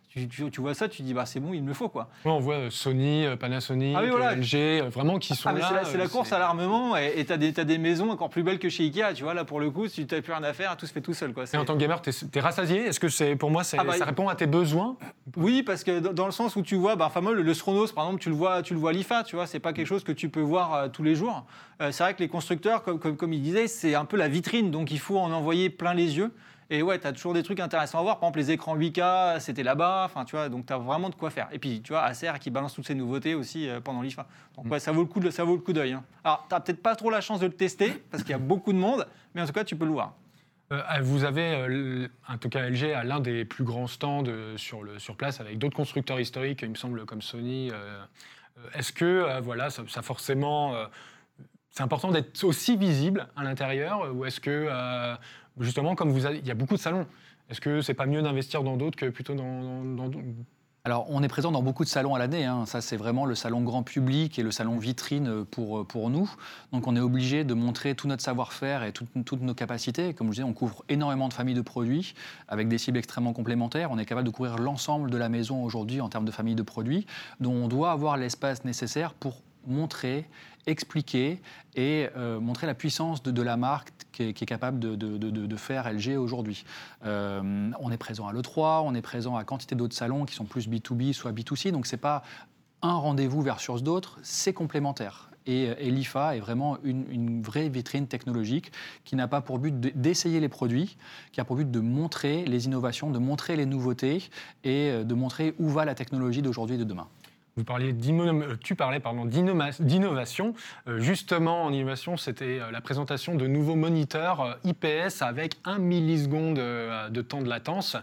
Tu, 0.09 0.27
tu- 0.27 0.51
tu 0.51 0.61
vois 0.63 0.73
ça, 0.73 0.89
tu 0.89 1.03
dis 1.03 1.13
bah 1.13 1.27
c'est 1.27 1.39
bon, 1.39 1.53
il 1.53 1.63
me 1.63 1.69
le 1.69 1.75
faut 1.75 1.91
quoi. 1.91 2.09
Ouais, 2.25 2.31
On 2.31 2.41
voit 2.41 2.55
euh, 2.55 2.71
Sony, 2.71 3.27
euh, 3.27 3.37
Panasonic, 3.37 3.95
Ah 3.95 4.01
oui, 4.03 4.09
voilà. 4.09 4.35
LG, 4.35 4.55
euh, 4.55 4.89
vraiment 4.89 5.19
qui 5.19 5.35
sont 5.35 5.51
Ah, 5.51 5.53
mais 5.53 5.61
là. 5.61 5.83
c'est 5.85 5.99
la, 5.99 6.09
course 6.09 6.33
à 6.33 6.39
l'armement 6.39 6.97
et 6.97 7.27
tu 7.27 7.33
as, 7.33 7.37
des 7.37 7.79
maisons 7.79 8.11
encore 8.11 8.31
plus 8.31 8.43
belles 8.43 8.59
que 8.59 8.71
chez 8.71 8.85
Ikea, 8.85 9.13
tu 9.15 9.25
vois. 9.25 9.35
Là 9.35 9.45
pour 9.45 9.61
le 9.61 9.71
coup, 9.71 9.87
si 9.87 10.07
tu 10.07 10.15
n'as 10.15 10.23
plus 10.23 10.33
rien 10.33 10.43
à 10.43 10.55
faire, 10.55 10.77
tout 10.79 10.87
se 10.87 10.93
fait 10.93 11.03
tout 11.03 11.13
seul 11.13 11.35
quoi. 11.35 11.45
Et 11.53 11.57
en 11.59 11.65
tant 11.67 11.75
que 11.75 11.79
gamer, 11.79 12.01
t'es 12.01 12.11
es 12.35 12.41
rassasié? 12.41 12.87
Est-ce 12.87 13.01
que 13.01 13.11
c'est 13.11 13.37
pour 13.37 13.51
moi, 13.51 13.63
Ah 13.77 13.85
bah, 13.85 13.93
ça 13.93 14.07
répond 14.07 14.29
à 14.29 14.35
tes 14.35 14.47
besoins? 14.47 14.97
Oui, 15.37 15.63
parce 15.63 15.85
que 15.85 15.99
dans, 16.01 16.15
dans 16.15 16.27
le 16.27 16.33
sens 16.33 16.57
où 16.57 16.63
tu 16.63 16.77
vois, 16.77 16.97
bah, 16.97 17.13
moi, 17.21 17.35
le, 17.35 17.43
le 17.43 17.55
Stronos, 17.55 17.89
par 17.89 18.05
exemple, 18.05 18.23
tu 18.23 18.31
le 18.31 18.35
vois, 18.35 18.63
tu 18.63 18.73
le 18.73 18.81
vois 18.81 18.91
à 18.91 18.93
l'IFA, 18.95 19.25
tu 19.25 19.37
vois, 19.37 19.47
c'est 19.47 19.61
pas 19.61 19.75
quelque 19.75 19.87
chose 19.87 20.05
que 20.05 20.13
tu 20.13 20.31
peux 20.31 20.41
voir 20.41 20.75
euh, 20.75 20.89
tous 20.89 21.03
les 21.03 21.15
jours. 21.17 21.45
Euh, 21.83 21.93
c'est 21.93 22.03
vrai 22.03 22.15
que 22.15 22.21
les 22.21 22.29
constructeurs, 22.29 22.83
comme, 22.83 22.99
comme, 22.99 23.17
comme 23.17 23.33
il 23.35 23.43
disait, 23.43 23.67
c'est 23.69 23.95
un 23.95 24.07
peu 24.07 24.17
la 24.17 24.29
vitrine, 24.29 24.71
donc 24.71 24.91
il 24.91 24.99
faut 24.99 25.19
en 25.19 25.31
envoyer 25.33 25.69
plein 25.69 25.93
les 25.93 26.17
yeux. 26.17 26.33
Et 26.71 26.83
ouais, 26.83 26.99
tu 26.99 27.07
as 27.07 27.13
toujours 27.13 27.33
des 27.33 27.43
trucs 27.43 27.61
intéressants 27.61 27.99
à 27.99 28.03
voir. 28.03 28.19
Par 28.19 28.29
exemple, 28.29 28.39
les 28.41 28.51
écrans 28.51 28.77
8K, 28.77 29.41
c'était 29.41 29.63
là-bas. 29.63 30.03
Enfin, 30.05 30.25
tu 30.27 30.37
vois, 30.37 30.51
donc 30.51 30.67
tu 30.67 30.73
as 30.73 30.79
vraiment 30.79 31.09
de 31.09 31.15
quoi 31.15 31.31
faire. 31.31 31.49
Et 31.51 31.59
puis, 31.59 31.81
tu 31.81 31.93
vois, 31.93 32.03
Acer 32.03 32.33
qui 32.41 32.51
balance 32.51 32.75
toutes 32.75 32.87
ces 32.87 32.95
nouveautés 32.95 33.35
aussi 33.35 33.69
euh, 33.69 33.81
pendant 33.81 34.03
l'IFA. 34.03 34.27
Donc, 34.57 34.71
ouais, 34.71 34.79
ça 34.79 34.93
vaut 34.93 35.01
le 35.01 35.07
coup 35.09 35.21
de, 35.21 35.31
ça 35.31 35.45
vaut 35.45 35.57
le 35.57 35.63
coup 35.63 35.73
d'œil. 35.73 35.93
hein. 35.93 36.05
Alors, 36.25 36.47
tu 36.51 36.55
peut-être 36.61 36.83
pas 36.83 36.95
trop 36.95 37.09
la 37.09 37.23
chance 37.23 37.41
de 37.41 37.47
le 37.47 37.53
tester 37.53 37.91
parce 38.11 38.23
qu'il 38.23 38.33
y 38.33 38.35
a 38.35 38.39
beaucoup 38.39 38.75
de 38.75 38.79
monde, 38.79 39.07
mais 39.35 39.41
en 39.41 39.47
tout 39.47 39.53
cas, 39.53 39.65
tu 39.65 39.77
peux 39.77 39.87
le 39.87 39.93
voir. 39.93 40.13
Euh, 40.71 40.83
vous 41.01 41.25
avez, 41.25 41.55
euh, 41.55 42.09
en 42.29 42.37
tout 42.37 42.51
cas 42.51 42.69
LG, 42.69 42.93
à 42.93 43.05
l'un 43.05 43.21
des 43.21 43.45
plus 43.45 43.65
grands 43.65 43.87
stands 43.87 44.25
euh, 44.27 44.57
sur, 44.59 44.83
le, 44.83 44.99
sur 44.99 45.17
place 45.17 45.41
avec 45.41 45.59
d'autres 45.59 45.77
constructeurs 45.77 46.21
historiques, 46.21 46.61
il 46.63 46.71
me 46.71 46.75
semble, 46.75 47.07
comme 47.07 47.23
Sony. 47.23 47.71
Est-ce 48.75 48.93
que, 48.93 49.41
voilà, 49.41 49.71
ça, 49.71 49.85
ça 49.89 50.03
forcément. 50.03 50.75
c'est 51.71 51.83
important 51.83 52.11
d'être 52.11 52.43
aussi 52.43 52.77
visible 52.77 53.29
à 53.37 53.45
l'intérieur 53.45 54.13
ou 54.13 54.25
est-ce 54.25 54.41
que, 54.41 54.69
justement, 55.61 55.95
comme 55.95 56.17
il 56.17 56.47
y 56.47 56.51
a 56.51 56.55
beaucoup 56.55 56.75
de 56.75 56.81
salons, 56.81 57.07
est-ce 57.51 57.61
que 57.61 57.81
c'est 57.81 57.95
pas 57.95 58.07
mieux 58.07 58.23
d'investir 58.23 58.63
dans 58.63 58.77
d'autres 58.77 58.97
que 58.97 59.07
plutôt 59.07 59.35
dans, 59.35 59.85
dans, 59.85 60.11
alors, 60.89 61.05
on 61.11 61.23
est 61.23 61.29
présent 61.29 61.53
dans 61.53 61.61
beaucoup 61.61 61.85
de 61.85 61.89
salons 61.89 62.15
à 62.15 62.19
l'année. 62.19 62.47
Hein. 62.47 62.65
Ça, 62.65 62.81
c'est 62.81 62.97
vraiment 62.97 63.27
le 63.27 63.35
salon 63.35 63.61
grand 63.61 63.83
public 63.83 64.39
et 64.39 64.43
le 64.43 64.51
salon 64.51 64.79
vitrine 64.79 65.45
pour, 65.45 65.87
pour 65.87 66.09
nous. 66.09 66.31
Donc, 66.73 66.87
on 66.87 66.97
est 66.97 67.01
obligé 67.01 67.45
de 67.45 67.53
montrer 67.53 67.95
tout 67.95 68.09
notre 68.09 68.23
savoir-faire 68.23 68.85
et 68.85 68.93
toutes 68.93 69.43
nos 69.43 69.53
capacités. 69.53 70.15
Comme 70.15 70.29
je 70.29 70.33
disais, 70.33 70.45
on 70.45 70.55
couvre 70.55 70.85
énormément 70.89 71.29
de 71.29 71.35
familles 71.35 71.57
de 71.57 71.61
produits 71.61 72.15
avec 72.47 72.69
des 72.69 72.79
cibles 72.79 72.97
extrêmement 72.97 73.35
complémentaires. 73.35 73.91
On 73.91 73.99
est 73.99 74.07
capable 74.07 74.27
de 74.27 74.33
couvrir 74.33 74.57
l'ensemble 74.57 75.11
de 75.11 75.19
la 75.19 75.29
maison 75.29 75.63
aujourd'hui 75.63 76.01
en 76.01 76.09
termes 76.09 76.25
de 76.25 76.31
familles 76.31 76.55
de 76.55 76.63
produits, 76.63 77.07
dont 77.39 77.53
on 77.53 77.69
doit 77.69 77.91
avoir 77.91 78.17
l'espace 78.17 78.65
nécessaire 78.65 79.13
pour 79.13 79.43
montrer, 79.69 80.27
expliquer 80.67 81.41
et 81.75 82.09
euh, 82.17 82.41
montrer 82.41 82.67
la 82.67 82.75
puissance 82.75 83.23
de, 83.23 83.43
la 83.43 83.57
marque 83.57 83.91
qui 84.13 84.23
est, 84.25 84.47
capable 84.47 84.79
de, 84.79 85.57
faire 85.57 85.91
LG 85.93 86.17
aujourd'hui. 86.19 86.65
Euh, 87.05 87.71
on 87.81 87.91
est 87.91 87.97
présent 87.97 88.27
à 88.27 88.33
l'E3, 88.33 88.83
on 88.85 88.95
est 88.95 89.03
présent 89.03 89.37
à 89.37 89.45
quantité 89.45 89.75
d'autres 89.75 89.97
salons 89.97 90.25
qui 90.25 90.35
sont 90.35 90.45
plus 90.45 90.69
B2B, 90.69 91.13
soit 91.13 91.33
B2C, 91.33 91.71
donc 91.71 91.87
ce 91.87 91.95
n'est 91.95 92.01
pas 92.01 92.23
un 92.83 92.95
rendez-vous 92.95 93.43
versus 93.43 93.83
d'autres, 93.83 94.19
c'est 94.23 94.53
complémentaire. 94.53 95.31
Et, 95.47 95.91
l'IFA 95.91 96.37
est 96.37 96.41
vraiment 96.41 96.77
une, 96.85 97.07
une, 97.11 97.43
vraie 97.43 97.71
vitrine 97.71 98.07
technologique 98.07 98.71
qui 99.07 99.17
n'a 99.17 99.29
pas 99.29 99.41
pour 99.41 99.59
but 99.59 99.75
d'essayer 99.81 100.41
les 100.41 100.51
produits, 100.51 100.99
qui 101.33 101.41
a 101.41 101.45
pour 101.45 101.57
but 101.57 101.71
de 101.71 101.81
montrer 101.81 102.45
les 102.45 102.67
innovations, 102.67 103.11
de 103.11 103.19
montrer 103.19 103.57
les 103.57 103.65
nouveautés 103.65 104.29
et 104.65 104.91
euh, 104.91 105.05
de 105.05 105.15
montrer 105.15 105.55
où 105.59 105.71
va 105.71 105.87
la 105.87 105.95
technologie 105.95 106.43
d'aujourd'hui 106.43 106.77
et 106.77 106.79
de 106.79 106.85
demain. 106.85 107.09
Euh, 107.59 108.57
tu 108.61 108.75
parlais 108.75 109.01
d'innovation. 109.81 110.55
Euh, 110.87 111.01
justement, 111.01 111.65
en 111.65 111.73
innovation, 111.73 112.17
c'était 112.17 112.61
euh, 112.61 112.71
la 112.71 112.81
présentation 112.81 113.35
de 113.35 113.47
nouveaux 113.47 113.77
moniteurs 113.77 114.59
IPS 114.65 115.23
avec 115.23 115.57
1 115.65 115.79
milliseconde 115.79 116.57
de 116.57 117.23
temps 117.23 117.43
de 117.43 117.49
latence. 117.49 117.97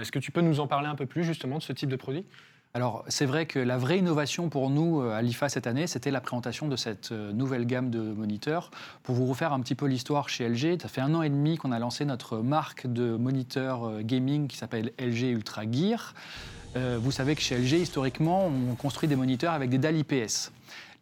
Est-ce 0.00 0.12
que 0.12 0.18
tu 0.18 0.30
peux 0.30 0.40
nous 0.40 0.60
en 0.60 0.66
parler 0.66 0.88
un 0.88 0.94
peu 0.94 1.06
plus 1.06 1.24
justement 1.24 1.58
de 1.58 1.62
ce 1.62 1.72
type 1.72 1.88
de 1.88 1.96
produit? 1.96 2.24
Alors, 2.74 3.04
c'est 3.08 3.24
vrai 3.24 3.46
que 3.46 3.58
la 3.58 3.78
vraie 3.78 3.98
innovation 3.98 4.50
pour 4.50 4.68
nous 4.70 5.00
à 5.00 5.22
l'IFA 5.22 5.48
cette 5.48 5.66
année, 5.66 5.86
c'était 5.86 6.10
la 6.10 6.20
présentation 6.20 6.68
de 6.68 6.76
cette 6.76 7.12
nouvelle 7.12 7.66
gamme 7.66 7.90
de 7.90 8.00
moniteurs. 8.00 8.70
Pour 9.02 9.14
vous 9.14 9.26
refaire 9.26 9.52
un 9.52 9.60
petit 9.60 9.74
peu 9.74 9.86
l'histoire 9.86 10.28
chez 10.28 10.48
LG, 10.48 10.80
ça 10.80 10.88
fait 10.88 11.00
un 11.00 11.14
an 11.14 11.22
et 11.22 11.30
demi 11.30 11.56
qu'on 11.56 11.72
a 11.72 11.78
lancé 11.78 12.04
notre 12.04 12.38
marque 12.38 12.86
de 12.86 13.16
moniteurs 13.16 14.02
gaming 14.02 14.48
qui 14.48 14.58
s'appelle 14.58 14.92
LG 14.98 15.30
Ultra 15.30 15.62
Gear. 15.70 16.14
Euh, 16.76 16.98
vous 17.00 17.10
savez 17.10 17.34
que 17.34 17.40
chez 17.40 17.56
LG, 17.56 17.80
historiquement, 17.80 18.46
on 18.46 18.74
construit 18.74 19.08
des 19.08 19.16
moniteurs 19.16 19.52
avec 19.52 19.70
des 19.70 19.78
dalles 19.78 19.96
IPS. 19.96 20.52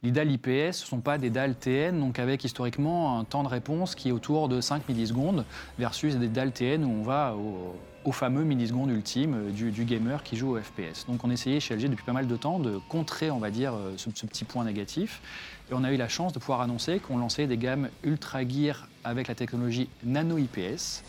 Les 0.02 0.10
dalles 0.10 0.30
IPS, 0.30 0.48
ne 0.48 0.72
sont 0.72 1.00
pas 1.00 1.18
des 1.18 1.30
dalles 1.30 1.56
TN, 1.56 1.98
donc 1.98 2.18
avec 2.18 2.44
historiquement 2.44 3.18
un 3.18 3.24
temps 3.24 3.42
de 3.42 3.48
réponse 3.48 3.94
qui 3.94 4.10
est 4.10 4.12
autour 4.12 4.48
de 4.48 4.60
5 4.60 4.88
millisecondes, 4.88 5.44
versus 5.78 6.16
des 6.16 6.28
dalles 6.28 6.52
TN 6.52 6.84
où 6.84 6.90
on 6.90 7.02
va 7.02 7.34
au, 7.34 8.12
fameux 8.12 8.44
millisecondes 8.44 8.90
ultime 8.90 9.50
du, 9.50 9.84
gamer 9.84 10.22
qui 10.22 10.36
joue 10.36 10.56
au 10.56 10.60
FPS. 10.60 11.06
Donc 11.08 11.24
on 11.24 11.30
essayait 11.30 11.58
chez 11.58 11.74
LG 11.74 11.90
depuis 11.90 12.04
pas 12.04 12.12
mal 12.12 12.28
de 12.28 12.36
temps 12.36 12.60
de 12.60 12.78
contrer, 12.88 13.32
on 13.32 13.38
va 13.38 13.50
dire, 13.50 13.74
euh, 13.74 13.94
ce, 13.96 14.10
ce 14.14 14.26
petit 14.26 14.44
point 14.44 14.62
négatif. 14.62 15.20
Et 15.68 15.74
on 15.74 15.82
a 15.82 15.92
eu 15.92 15.96
la 15.96 16.08
chance 16.08 16.32
de 16.32 16.38
pouvoir 16.38 16.60
annoncer 16.60 17.00
qu'on 17.00 17.18
lançait 17.18 17.48
des 17.48 17.56
gammes 17.56 17.88
Ultra 18.04 18.46
Gear 18.46 18.86
avec 19.02 19.26
la 19.26 19.34
technologie 19.34 19.88
Nano 20.04 20.38
IPS 20.38 21.02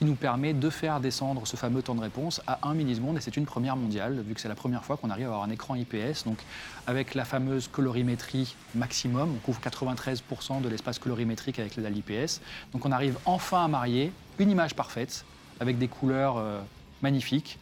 qui 0.00 0.06
nous 0.06 0.14
permet 0.14 0.54
de 0.54 0.70
faire 0.70 0.98
descendre 0.98 1.46
ce 1.46 1.56
fameux 1.56 1.82
temps 1.82 1.94
de 1.94 2.00
réponse 2.00 2.40
à 2.46 2.66
1 2.66 2.72
milliseconde. 2.72 3.18
Et 3.18 3.20
c'est 3.20 3.36
une 3.36 3.44
première 3.44 3.76
mondiale, 3.76 4.24
vu 4.26 4.32
que 4.32 4.40
c'est 4.40 4.48
la 4.48 4.54
première 4.54 4.82
fois 4.82 4.96
qu'on 4.96 5.10
arrive 5.10 5.26
à 5.26 5.28
avoir 5.28 5.42
un 5.42 5.50
écran 5.50 5.74
IPS. 5.74 6.24
Donc, 6.24 6.38
avec 6.86 7.14
la 7.14 7.26
fameuse 7.26 7.68
colorimétrie 7.68 8.56
maximum, 8.74 9.34
on 9.36 9.38
couvre 9.40 9.60
93% 9.60 10.62
de 10.62 10.70
l'espace 10.70 10.98
colorimétrique 10.98 11.58
avec 11.58 11.78
dalles 11.78 11.98
IPS. 11.98 12.40
Donc, 12.72 12.86
on 12.86 12.92
arrive 12.92 13.18
enfin 13.26 13.66
à 13.66 13.68
marier 13.68 14.10
une 14.38 14.50
image 14.50 14.74
parfaite 14.74 15.26
avec 15.60 15.76
des 15.76 15.88
couleurs 15.88 16.38
euh, 16.38 16.62
magnifiques 17.02 17.58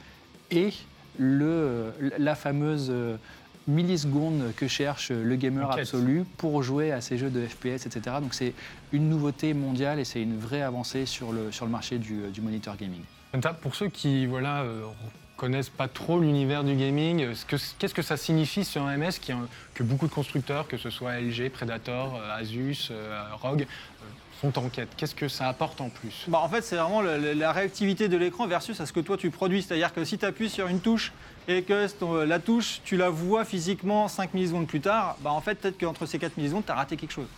et 0.53 0.73
le, 1.19 1.93
la 2.19 2.37
fameuse 2.37 2.87
euh, 2.89 3.17
millisecondes 3.69 4.53
que 4.57 4.67
cherche 4.67 5.11
le 5.11 5.37
gamer 5.37 5.71
absolu 5.71 6.25
pour 6.37 6.63
jouer 6.63 6.91
à 6.91 7.01
ces 7.01 7.19
jeux 7.19 7.31
de 7.31 7.47
FPS, 7.47 7.87
etc. 7.87 8.17
Donc 8.21 8.35
c'est 8.35 8.55
une 8.93 9.09
nouveauté 9.09 9.55
mondiale 9.55 10.01
et 10.01 10.05
c'est 10.05 10.23
une 10.23 10.39
vraie 10.39 10.63
avancée 10.63 11.07
sur 11.07 11.33
le, 11.33 11.53
sur 11.53 11.67
le 11.67 11.71
marché 11.71 11.99
du, 11.99 12.29
du 12.33 12.41
monitor 12.41 12.77
gaming. 12.77 13.03
Pour 13.61 13.75
ceux 13.75 13.89
qui 13.89 14.27
voilà, 14.27 14.63
euh, 14.63 14.83
connaissent 15.39 15.71
pas 15.71 15.89
trop 15.89 16.19
l'univers 16.19 16.65
du 16.65 16.75
gaming, 16.75 17.29
qu'est-ce 17.79 17.95
que 17.95 18.03
ça 18.03 18.19
signifie 18.19 18.65
sur 18.65 18.83
un 18.83 18.99
MS 18.99 19.13
qui, 19.21 19.33
que 19.73 19.83
beaucoup 19.83 20.07
de 20.07 20.13
constructeurs, 20.13 20.67
que 20.67 20.77
ce 20.77 20.91
soit 20.91 21.19
LG, 21.19 21.51
Predator, 21.51 22.17
euh, 22.17 22.37
Asus, 22.37 22.89
euh, 22.91 23.23
ROG, 23.41 23.67
font 24.41 24.53
en 24.57 24.69
quête? 24.69 24.89
Qu'est-ce 24.97 25.15
que 25.15 25.29
ça 25.29 25.49
apporte 25.49 25.81
en 25.81 25.89
plus? 25.89 26.25
Bah 26.27 26.41
En 26.41 26.49
fait, 26.49 26.63
c'est 26.63 26.77
vraiment 26.77 27.03
la 27.03 27.53
réactivité 27.53 28.09
de 28.09 28.17
l'écran 28.17 28.47
versus 28.47 28.81
à 28.81 28.87
ce 28.87 28.93
que 28.93 29.01
toi 29.01 29.17
tu 29.17 29.31
produis. 29.31 29.63
C'est-à-dire 29.63 29.95
que 29.95 30.05
si 30.05 30.19
tu 30.19 30.27
appuies 30.27 30.51
sur 30.51 30.67
une 30.67 30.81
touche 30.81 31.13
et 31.47 31.63
que 31.63 31.89
la 32.25 32.39
touche, 32.39 32.81
tu 32.85 32.97
la 32.97 33.09
vois 33.09 33.45
physiquement 33.45 34.09
5 34.09 34.35
millisecondes 34.35 34.67
plus 34.67 34.81
tard, 34.81 35.17
bah 35.21 35.31
en 35.31 35.41
fait, 35.41 35.55
peut-être 35.57 35.79
qu'entre 35.79 36.05
ces 36.07 36.19
4 36.19 36.37
millisecondes, 36.37 36.67
tu 36.67 36.73
as 36.73 36.77
raté 36.77 36.97
quelque 36.97 37.13
chose. 37.13 37.29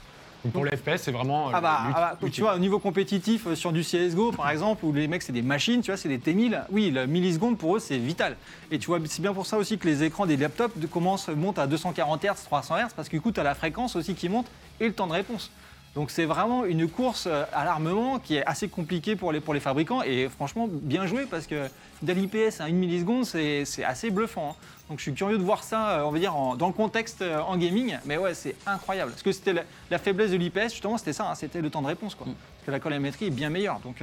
Donc 0.45 0.53
pour 0.53 0.65
les 0.65 0.77
FPS, 0.77 1.03
c'est 1.03 1.13
vraiment. 1.13 1.51
Ah 1.53 1.61
bah, 1.61 1.81
ah 1.95 2.17
bah 2.21 2.29
tu 2.31 2.41
vois, 2.41 2.55
au 2.55 2.59
niveau 2.59 2.79
compétitif, 2.79 3.47
euh, 3.47 3.55
sur 3.55 3.73
du 3.73 3.83
CSGO 3.83 4.33
par 4.33 4.49
exemple, 4.51 4.85
où 4.85 4.93
les 4.93 5.07
mecs 5.07 5.23
c'est 5.23 5.33
des 5.33 5.43
machines, 5.43 5.83
tu 5.83 5.91
vois, 5.91 5.99
c'est 5.99 6.09
des 6.09 6.19
T1000, 6.19 6.63
oui, 6.71 6.91
la 6.91 7.07
milliseconde 7.07 7.59
pour 7.59 7.77
eux 7.77 7.79
c'est 7.79 7.99
vital. 7.99 8.37
Et 8.71 8.79
tu 8.79 8.87
vois, 8.87 8.99
c'est 9.05 9.21
bien 9.21 9.35
pour 9.35 9.47
ça 9.47 9.59
aussi 9.59 9.77
que 9.77 9.87
les 9.87 10.03
écrans 10.03 10.27
des 10.27 10.37
laptops 10.37 10.75
commencent, 10.91 11.29
montent 11.29 11.59
à 11.59 11.67
240 11.67 12.25
Hz, 12.25 12.45
300 12.45 12.77
Hz, 12.77 12.89
parce 12.97 13.09
que 13.09 13.17
du 13.17 13.21
coup, 13.21 13.33
tu 13.33 13.41
as 13.41 13.45
la 13.45 13.55
fréquence 13.55 13.97
aussi 13.97 14.15
qui 14.15 14.29
monte 14.29 14.47
et 14.81 14.87
le 14.87 14.95
temps 14.95 15.07
de 15.07 15.13
réponse. 15.13 15.51
Donc 15.95 16.11
c'est 16.11 16.25
vraiment 16.25 16.65
une 16.65 16.89
course 16.89 17.27
euh, 17.27 17.45
à 17.53 17.65
l'armement 17.65 18.21
qui 18.21 18.37
est 18.37 18.47
assez 18.47 18.69
compliquée 18.69 19.17
pour 19.17 19.33
les, 19.33 19.41
pour 19.41 19.55
les 19.55 19.61
fabricants 19.61 20.03
et 20.03 20.29
franchement 20.29 20.69
bien 20.71 21.07
joué 21.07 21.27
parce 21.27 21.49
que 21.49 21.69
d'LIPS 22.03 22.61
à 22.61 22.65
1 22.65 22.71
milliseconde 22.71 23.25
c'est 23.25 23.65
assez 23.85 24.11
bluffant. 24.11 24.51
Hein. 24.51 24.65
Donc 24.89 24.99
je 24.99 25.03
suis 25.05 25.15
curieux 25.15 25.39
de 25.39 25.43
voir 25.43 25.65
ça, 25.65 25.99
euh, 26.01 26.03
on 26.03 26.11
va 26.11 26.19
dire, 26.19 26.35
dans 26.57 26.69
le 26.69 26.73
contexte 26.73 27.23
euh, 27.23 27.41
en 27.41 27.57
gaming. 27.57 27.97
Mais 28.05 28.19
ouais, 28.19 28.35
c'est 28.35 28.55
incroyable. 28.67 29.11
Parce 29.13 29.23
que 29.23 29.33
c'était 29.33 29.65
la, 29.91 29.99
faiblesse 29.99 30.31
de 30.31 30.37
l'IPS, 30.37 30.71
justement, 30.71 30.99
c'était 30.99 31.13
ça, 31.13 31.31
hein, 31.31 31.35
c'était 31.35 31.61
le 31.61 31.71
temps 31.71 31.83
de 31.83 31.87
réponse. 31.87 32.15
Quoi. 32.15 32.27
Mm. 32.27 32.35
Parce 32.35 32.67
que 32.67 32.71
la 32.71 32.81
colorimétrie 32.81 33.27
est 33.27 33.31
bien 33.31 33.51
meilleure. 33.51 33.81
Donc 33.81 34.03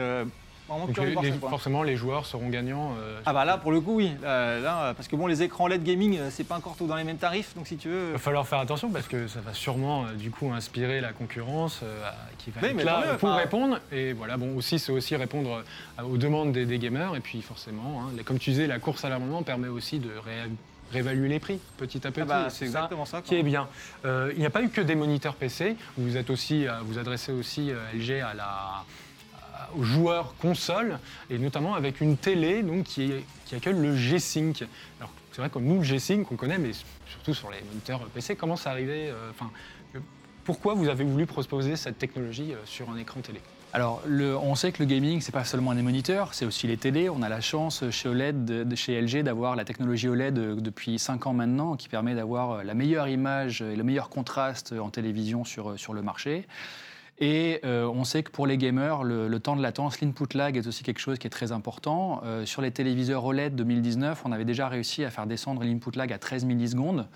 forcément, 1.49 1.83
les 1.83 1.95
joueurs 1.95 2.25
seront 2.25 2.49
gagnants. 2.49 2.93
Euh, 2.99 3.19
ah 3.25 3.33
bah 3.33 3.45
là, 3.45 3.57
pour 3.57 3.71
le 3.71 3.81
coup, 3.81 3.95
oui. 3.95 4.11
là, 4.21 4.93
parce 4.93 5.07
que 5.07 5.15
bon, 5.15 5.27
les 5.27 5.43
écrans 5.43 5.67
LED 5.67 5.83
gaming, 5.83 6.17
euh, 6.17 6.29
c'est 6.31 6.43
pas 6.43 6.55
encore 6.55 6.75
tout 6.75 6.87
dans 6.87 6.95
les 6.95 7.03
mêmes 7.03 7.17
tarifs, 7.17 7.55
donc 7.55 7.67
si 7.67 7.77
tu 7.77 7.89
veux. 7.89 8.07
Il 8.07 8.11
va 8.13 8.17
falloir 8.17 8.47
faire 8.47 8.59
attention 8.59 8.89
parce 8.89 9.07
que 9.07 9.27
ça 9.27 9.39
va 9.41 9.53
sûrement 9.53 10.05
euh, 10.05 10.13
du 10.13 10.31
coup 10.31 10.51
inspirer 10.51 11.01
la 11.01 11.13
concurrence 11.13 11.81
qui 12.37 12.51
va 12.51 12.67
être 12.67 12.83
là 12.83 13.15
pour 13.19 13.31
répondre. 13.31 13.79
Et 13.91 14.13
voilà, 14.13 14.37
bon, 14.37 14.55
aussi 14.55 14.79
c'est 14.79 14.91
aussi 14.91 15.15
répondre 15.15 15.63
aux 16.03 16.17
demandes 16.17 16.51
des, 16.51 16.77
gamers. 16.77 17.15
Et 17.15 17.21
puis 17.21 17.41
forcément, 17.41 18.01
hein, 18.01 18.21
comme 18.25 18.39
tu 18.39 18.51
disais, 18.51 18.67
la 18.67 18.79
course 18.79 19.05
à 19.05 19.09
l'amendement 19.09 19.43
permet 19.43 19.67
aussi 19.67 19.99
de 19.99 20.11
réévaluer 20.91 21.29
les 21.29 21.39
prix 21.39 21.59
petit 21.77 22.05
à 22.05 22.11
petit. 22.11 22.21
Ah 22.21 22.25
bah, 22.25 22.47
c'est 22.49 22.65
exactement 22.65 23.05
ça, 23.05 23.21
qui 23.21 23.35
est 23.35 23.43
bien. 23.43 23.67
il 24.05 24.37
n'y 24.37 24.45
a 24.45 24.49
pas 24.49 24.61
eu 24.61 24.69
que 24.69 24.81
des 24.81 24.95
moniteurs 24.95 25.35
PC. 25.35 25.75
Vous 25.97 26.17
êtes 26.17 26.29
aussi, 26.29 26.65
vous 26.83 26.99
adressez 26.99 27.31
aussi 27.31 27.71
LG 27.93 28.21
à 28.21 28.33
la 28.33 28.83
aux 29.75 29.83
joueurs 29.83 30.35
console, 30.39 30.99
et 31.29 31.37
notamment 31.37 31.75
avec 31.75 32.01
une 32.01 32.17
télé 32.17 32.63
donc, 32.63 32.85
qui, 32.85 33.13
accueille 33.51 33.79
le 33.79 33.95
G-Sync. 33.95 34.65
Alors, 34.99 35.11
c'est 35.31 35.41
vrai 35.41 35.49
que 35.49 35.59
nous, 35.59 35.77
le 35.77 35.83
G-Sync, 35.83 36.31
on 36.31 36.35
connaît, 36.35 36.57
mais 36.57 36.71
surtout 37.07 37.33
sur 37.33 37.49
les 37.51 37.61
moniteurs 37.61 37.99
PC, 38.07 38.35
comment 38.35 38.55
ça 38.55 38.71
arrivait 38.71 39.09
euh, 39.09 39.31
Pourquoi 40.43 40.73
vous 40.73 40.87
avez 40.87 41.03
voulu 41.03 41.25
proposer 41.25 41.75
cette 41.75 41.97
technologie 41.97 42.53
euh, 42.53 42.57
sur 42.65 42.89
un 42.89 42.97
écran 42.97 43.21
télé? 43.21 43.41
Alors, 43.73 44.01
on 44.07 44.55
sait 44.55 44.71
que 44.71 44.81
le 44.81 44.85
gaming, 44.87 45.19
c'est 45.19 45.33
pas 45.33 45.43
seulement 45.43 45.73
les 45.73 45.81
moniteurs, 45.81 46.33
c'est 46.33 46.45
aussi 46.45 46.67
les 46.67 46.77
télés. 46.77 47.09
On 47.09 47.21
a 47.21 47.27
la 47.29 47.41
chance 47.41 47.89
chez 47.91 48.07
OLED, 48.07 48.73
chez 48.75 48.99
LG, 48.99 49.23
d'avoir 49.23 49.57
la 49.57 49.65
technologie 49.65 50.07
OLED 50.07 50.37
euh, 50.39 50.55
depuis 50.55 50.97
5 50.97 51.27
ans 51.27 51.33
maintenant, 51.33 51.75
qui 51.75 51.89
permet 51.89 52.15
d'avoir 52.15 52.63
la 52.63 52.73
meilleure 52.73 53.07
image 53.07 53.61
et 53.61 53.75
le 53.75 53.83
meilleur 53.83 54.09
contraste 54.09 54.73
en 54.73 54.89
télévision 54.89 55.43
sur, 55.43 55.77
sur 55.77 55.93
le 55.93 56.01
marché. 56.01 56.47
Et 57.19 57.59
euh, 57.65 57.87
on 57.87 58.03
sait 58.03 58.21
que 58.21 58.29
pour 58.29 58.45
les 58.45 58.57
gamers, 58.57 59.03
le, 59.03 59.39
temps 59.39 59.55
de 59.55 59.61
latence, 59.61 60.01
l'input 60.01 60.35
lag 60.35 60.55
est 60.55 60.67
aussi 60.67 60.83
quelque 60.83 60.99
chose 60.99 61.17
qui 61.17 61.25
est 61.25 61.31
très 61.31 61.51
important. 61.51 62.21
Euh, 62.23 62.45
sur 62.45 62.61
les 62.61 62.69
téléviseurs 62.69 63.25
OLED 63.25 63.55
2019, 63.55 64.21
on 64.25 64.31
avait 64.31 64.45
déjà 64.45 64.67
réussi 64.67 65.03
à 65.03 65.09
faire 65.09 65.25
descendre 65.25 65.63
l'input 65.63 65.95
lag 65.95 66.13
à 66.13 66.19
13 66.19 66.45
millisecondes, 66.45 67.07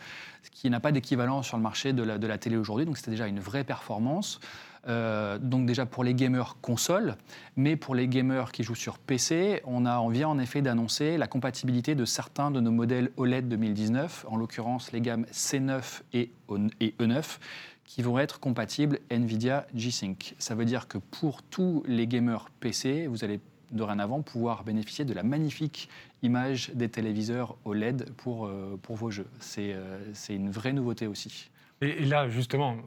ce 0.41 0.49
qui 0.49 0.69
n'a 0.71 0.79
pas 0.79 0.91
d'équivalent 0.91 1.43
sur 1.43 1.57
le 1.57 1.63
marché 1.63 1.93
de 1.93 2.01
la, 2.01 2.37
télé 2.39 2.57
aujourd'hui. 2.57 2.85
Donc 2.85 2.97
c'était 2.97 3.11
déjà 3.11 3.27
une 3.27 3.39
vraie 3.39 3.63
performance. 3.63 4.39
Euh, 4.87 5.37
donc 5.37 5.67
déjà 5.67 5.85
pour 5.85 6.03
les 6.03 6.15
gamers 6.15 6.57
console, 6.59 7.15
mais 7.55 7.75
pour 7.75 7.93
les 7.93 8.07
gamers 8.07 8.51
qui 8.51 8.63
jouent 8.63 8.73
sur 8.73 8.97
PC, 8.97 9.61
on, 9.65 9.85
a, 9.85 10.09
vient 10.09 10.29
en 10.29 10.39
effet 10.39 10.63
d'annoncer 10.63 11.19
la 11.19 11.27
compatibilité 11.27 11.93
de 11.93 12.03
certains 12.05 12.49
de 12.49 12.59
nos 12.59 12.71
modèles 12.71 13.11
OLED 13.17 13.47
2019, 13.47 14.25
en 14.27 14.37
l'occurrence 14.37 14.91
les 14.91 15.01
gammes 15.01 15.27
C9 15.31 16.01
et 16.13 16.31
E9, 16.49 17.37
qui 17.91 18.01
vont 18.03 18.17
être 18.19 18.39
compatibles 18.39 18.99
NVIDIA 19.11 19.67
G-Sync. 19.75 20.35
Ça 20.39 20.55
veut 20.55 20.63
dire 20.63 20.87
que 20.87 20.97
pour 20.97 21.43
tous 21.43 21.83
les 21.85 22.07
gamers 22.07 22.49
PC, 22.61 23.05
vous 23.07 23.25
allez 23.25 23.41
dorénavant 23.71 24.21
pouvoir 24.21 24.63
bénéficier 24.63 25.03
de 25.03 25.13
la 25.13 25.23
magnifique 25.23 25.89
image 26.23 26.71
des 26.73 26.87
téléviseurs 26.87 27.57
OLED 27.65 28.13
pour, 28.13 28.45
euh, 28.45 28.79
pour 28.81 28.95
vos 28.95 29.11
jeux. 29.11 29.27
Euh, 29.57 29.99
c'est 30.13 30.33
une 30.33 30.51
vraie 30.51 30.71
nouveauté 30.71 31.05
aussi. 31.05 31.50
Et, 31.81 32.05
là, 32.05 32.29
justement, 32.29 32.77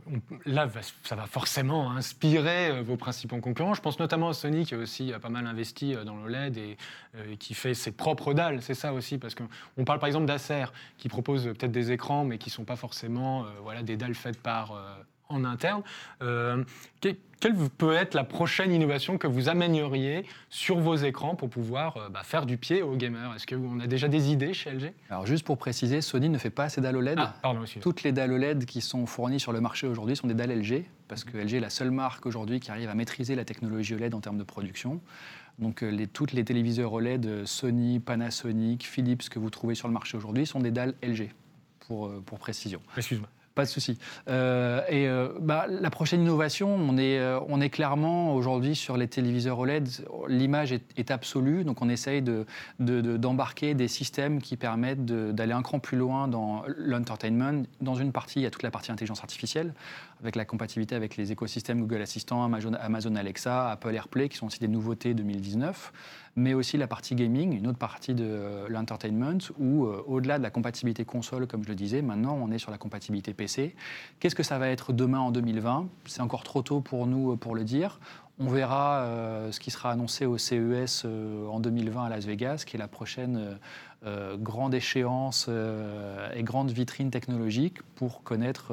là, 0.46 0.68
ça 1.02 1.16
va 1.16 1.26
forcément 1.26 1.90
inspirer 1.90 2.70
euh, 2.70 2.82
vos 2.82 2.96
principaux 2.96 3.38
concurrents. 3.38 3.74
Je 3.74 3.80
pense 3.80 3.98
notamment 3.98 4.28
à 4.28 4.34
Sony 4.34 4.64
qui 4.64 4.76
aussi 4.76 5.12
a 5.12 5.18
pas 5.18 5.30
mal 5.30 5.46
investi 5.48 5.94
euh, 5.94 6.04
dans 6.04 6.14
l'OLED 6.14 6.56
et, 6.56 6.76
euh, 7.16 7.32
et 7.32 7.36
qui 7.36 7.54
fait 7.54 7.74
ses 7.74 7.90
propres 7.90 8.34
dalles. 8.34 8.62
C'est 8.62 8.74
ça 8.74 8.92
aussi, 8.92 9.18
parce 9.18 9.34
qu'on 9.34 9.84
parle 9.84 9.98
par 9.98 10.06
exemple 10.06 10.26
d'Acer 10.26 10.66
qui 10.96 11.08
propose 11.08 11.44
peut-être 11.44 11.72
des 11.72 11.90
écrans, 11.90 12.24
mais 12.24 12.38
qui 12.38 12.50
sont 12.50 12.64
pas 12.64 12.76
forcément 12.76 13.44
euh, 13.44 13.48
voilà, 13.62 13.82
des 13.82 13.96
dalles 13.96 14.14
faites 14.14 14.40
par 14.40 14.72
euh, 14.72 14.94
en 15.34 15.44
interne. 15.44 15.82
Euh, 16.22 16.64
que- 17.00 17.14
quelle 17.40 17.54
peut 17.76 17.92
être 17.92 18.14
la 18.14 18.24
prochaine 18.24 18.72
innovation 18.72 19.18
que 19.18 19.26
vous 19.26 19.50
amèneriez 19.50 20.24
sur 20.48 20.78
vos 20.78 20.94
écrans 20.96 21.34
pour 21.34 21.50
pouvoir 21.50 21.96
euh, 21.98 22.08
bah, 22.08 22.22
faire 22.22 22.46
du 22.46 22.56
pied 22.56 22.80
aux 22.82 22.96
gamers? 22.96 23.34
Est-ce 23.34 23.46
qu'on 23.46 23.80
a 23.80 23.86
déjà 23.86 24.08
des 24.08 24.30
idées 24.32 24.54
chez 24.54 24.70
LG 24.70 24.92
Alors 25.10 25.26
juste 25.26 25.44
pour 25.44 25.58
préciser, 25.58 26.00
Sony 26.00 26.30
ne 26.30 26.38
fait 26.38 26.48
pas 26.48 26.70
ces 26.70 26.80
dalles 26.80 26.96
OLED. 26.96 27.18
Ah, 27.18 27.34
pardon. 27.42 27.60
Toutes 27.82 28.02
les 28.02 28.12
dalles 28.12 28.32
OLED 28.32 28.64
qui 28.64 28.80
sont 28.80 29.04
fournies 29.04 29.40
sur 29.40 29.52
le 29.52 29.60
marché 29.60 29.86
aujourd'hui 29.86 30.16
sont 30.16 30.26
des 30.26 30.32
dalles 30.34 30.58
LG, 30.58 30.84
parce 31.06 31.24
que 31.24 31.36
LG 31.36 31.54
est 31.56 31.60
la 31.60 31.68
seule 31.70 31.90
marque 31.90 32.24
aujourd'hui 32.24 32.60
qui 32.60 32.70
arrive 32.70 32.88
à 32.88 32.94
maîtriser 32.94 33.34
la 33.34 33.44
technologie 33.44 33.94
OLED 33.94 34.14
en 34.14 34.20
termes 34.20 34.38
de 34.38 34.44
production. 34.44 35.02
Donc 35.58 35.82
euh, 35.82 35.90
les, 35.90 36.06
toutes 36.06 36.32
les 36.32 36.44
téléviseurs 36.44 36.94
OLED, 36.94 37.44
Sony, 37.44 38.00
Panasonic, 38.00 38.86
Philips 38.86 39.28
que 39.28 39.38
vous 39.38 39.50
trouvez 39.50 39.74
sur 39.74 39.86
le 39.88 39.92
marché 39.92 40.16
aujourd'hui 40.16 40.46
sont 40.46 40.60
des 40.60 40.70
dalles 40.70 40.94
LG, 41.02 41.28
pour, 41.80 42.10
pour 42.22 42.38
précision. 42.38 42.80
Excuse-moi. 42.96 43.28
Pas 43.54 43.62
de 43.64 43.68
souci. 43.68 43.98
Euh, 44.28 44.80
et 44.88 45.06
euh, 45.06 45.28
bah, 45.40 45.66
la 45.68 45.88
prochaine 45.90 46.22
innovation, 46.22 46.74
on 46.74 46.98
est, 46.98 47.18
euh, 47.20 47.38
on 47.48 47.60
est 47.60 47.70
clairement 47.70 48.34
aujourd'hui 48.34 48.74
sur 48.74 48.96
les 48.96 49.06
téléviseurs 49.06 49.60
OLED, 49.60 49.88
l'image 50.26 50.72
est, 50.72 51.10
absolue, 51.12 51.62
donc 51.62 51.80
on 51.80 51.88
essaye 51.88 52.20
de- 52.20 52.46
de- 52.80 53.00
de- 53.00 53.16
d'embarquer 53.16 53.74
des 53.74 53.86
systèmes 53.86 54.40
qui 54.42 54.56
permettent 54.56 55.04
d'aller 55.04 55.52
un 55.52 55.62
cran 55.62 55.78
plus 55.78 55.96
loin 55.98 56.26
dans 56.26 56.64
l'entertainment. 56.78 57.62
Dans 57.80 57.94
une 57.94 58.10
partie, 58.10 58.40
il 58.40 58.42
y 58.42 58.46
a 58.46 58.50
toute 58.50 58.62
la 58.64 58.72
partie 58.72 58.90
intelligence 58.90 59.20
artificielle, 59.20 59.72
avec 60.20 60.34
la 60.34 60.44
compatibilité 60.44 60.96
avec 60.96 61.16
les 61.16 61.30
écosystèmes 61.30 61.80
Google 61.80 62.02
Assistant, 62.02 62.42
Amazon, 62.42 62.72
Amazon 62.80 63.14
Alexa, 63.14 63.70
Apple 63.70 63.94
AirPlay, 63.94 64.28
qui 64.30 64.36
sont 64.36 64.46
aussi 64.46 64.58
des 64.58 64.68
nouveautés 64.68 65.14
2019 65.14 65.92
mais 66.36 66.52
aussi 66.54 66.76
la 66.76 66.86
partie 66.86 67.14
gaming, 67.14 67.56
une 67.56 67.66
autre 67.66 67.78
partie 67.78 68.14
de 68.14 68.24
euh, 68.26 68.66
l'entertainment, 68.68 69.38
où 69.58 69.84
euh, 69.84 70.02
au-delà 70.06 70.38
de 70.38 70.42
la 70.42 70.50
compatibilité 70.50 71.04
console, 71.04 71.46
comme 71.46 71.62
je 71.62 71.68
le 71.68 71.74
disais, 71.74 72.02
maintenant 72.02 72.36
on 72.40 72.50
est 72.50 72.58
sur 72.58 72.70
la 72.70 72.78
compatibilité 72.78 73.34
PC. 73.34 73.74
Qu'est-ce 74.18 74.34
que 74.34 74.42
ça 74.42 74.58
va 74.58 74.68
être 74.68 74.92
demain 74.92 75.20
en 75.20 75.30
2020 75.30 75.86
C'est 76.06 76.22
encore 76.22 76.42
trop 76.42 76.62
tôt 76.62 76.80
pour 76.80 77.06
nous 77.06 77.32
euh, 77.32 77.36
pour 77.36 77.54
le 77.54 77.62
dire. 77.64 78.00
On 78.40 78.48
verra 78.48 79.06
ce 79.52 79.60
qui 79.60 79.70
sera 79.70 79.92
annoncé 79.92 80.26
au 80.26 80.38
CES 80.38 81.04
en 81.04 81.60
2020 81.60 82.06
à 82.06 82.08
Las 82.08 82.24
Vegas, 82.26 82.64
qui 82.66 82.74
est 82.74 82.80
la 82.80 82.88
prochaine 82.88 83.60
grande 84.40 84.74
échéance 84.74 85.48
et 86.34 86.42
grande 86.42 86.72
vitrine 86.72 87.12
technologique 87.12 87.80
pour 87.94 88.24
connaître 88.24 88.72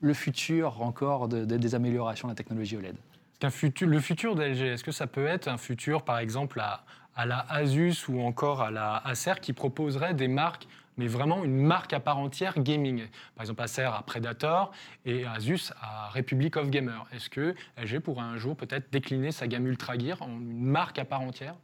le 0.00 0.14
futur 0.14 0.82
encore 0.82 1.28
de- 1.28 1.44
de- 1.44 1.58
des 1.58 1.74
améliorations 1.76 2.26
de 2.26 2.32
la 2.32 2.34
technologie 2.34 2.76
OLED. 2.76 2.96
Le 3.42 3.98
futur 3.98 4.36
d'LG, 4.36 4.60
est-ce 4.60 4.84
que 4.84 4.92
ça 4.92 5.08
peut 5.08 5.26
être 5.26 5.48
un 5.48 5.58
futur, 5.58 6.04
par 6.04 6.18
exemple, 6.20 6.60
à, 6.60 7.26
la 7.26 7.40
Asus 7.50 8.08
ou 8.08 8.20
encore 8.20 8.62
à 8.62 8.70
la 8.70 8.96
Acer 8.98 9.34
qui 9.40 9.52
proposerait 9.52 10.14
des 10.14 10.28
marques, 10.28 10.68
mais 10.96 11.08
vraiment 11.08 11.42
une 11.42 11.56
marque 11.56 11.92
à 11.92 11.98
part 11.98 12.18
entière 12.18 12.58
gaming? 12.58 13.08
Par 13.34 13.42
exemple, 13.42 13.62
Acer 13.62 13.82
à 13.82 14.02
Predator 14.06 14.70
et 15.04 15.26
Asus 15.26 15.72
à 15.80 16.08
Republic 16.10 16.56
of 16.56 16.70
Gamer. 16.70 17.04
Est-ce 17.12 17.28
que 17.28 17.56
LG 17.78 17.98
pourrait 17.98 18.22
un 18.22 18.36
jour 18.36 18.56
peut-être 18.56 18.92
décliner 18.92 19.32
sa 19.32 19.48
gamme 19.48 19.66
Ultra 19.66 19.98
Gear 19.98 20.22
en 20.22 20.28
une 20.28 20.62
marque 20.62 21.00
à 21.00 21.04
part 21.04 21.22
entière? 21.22 21.56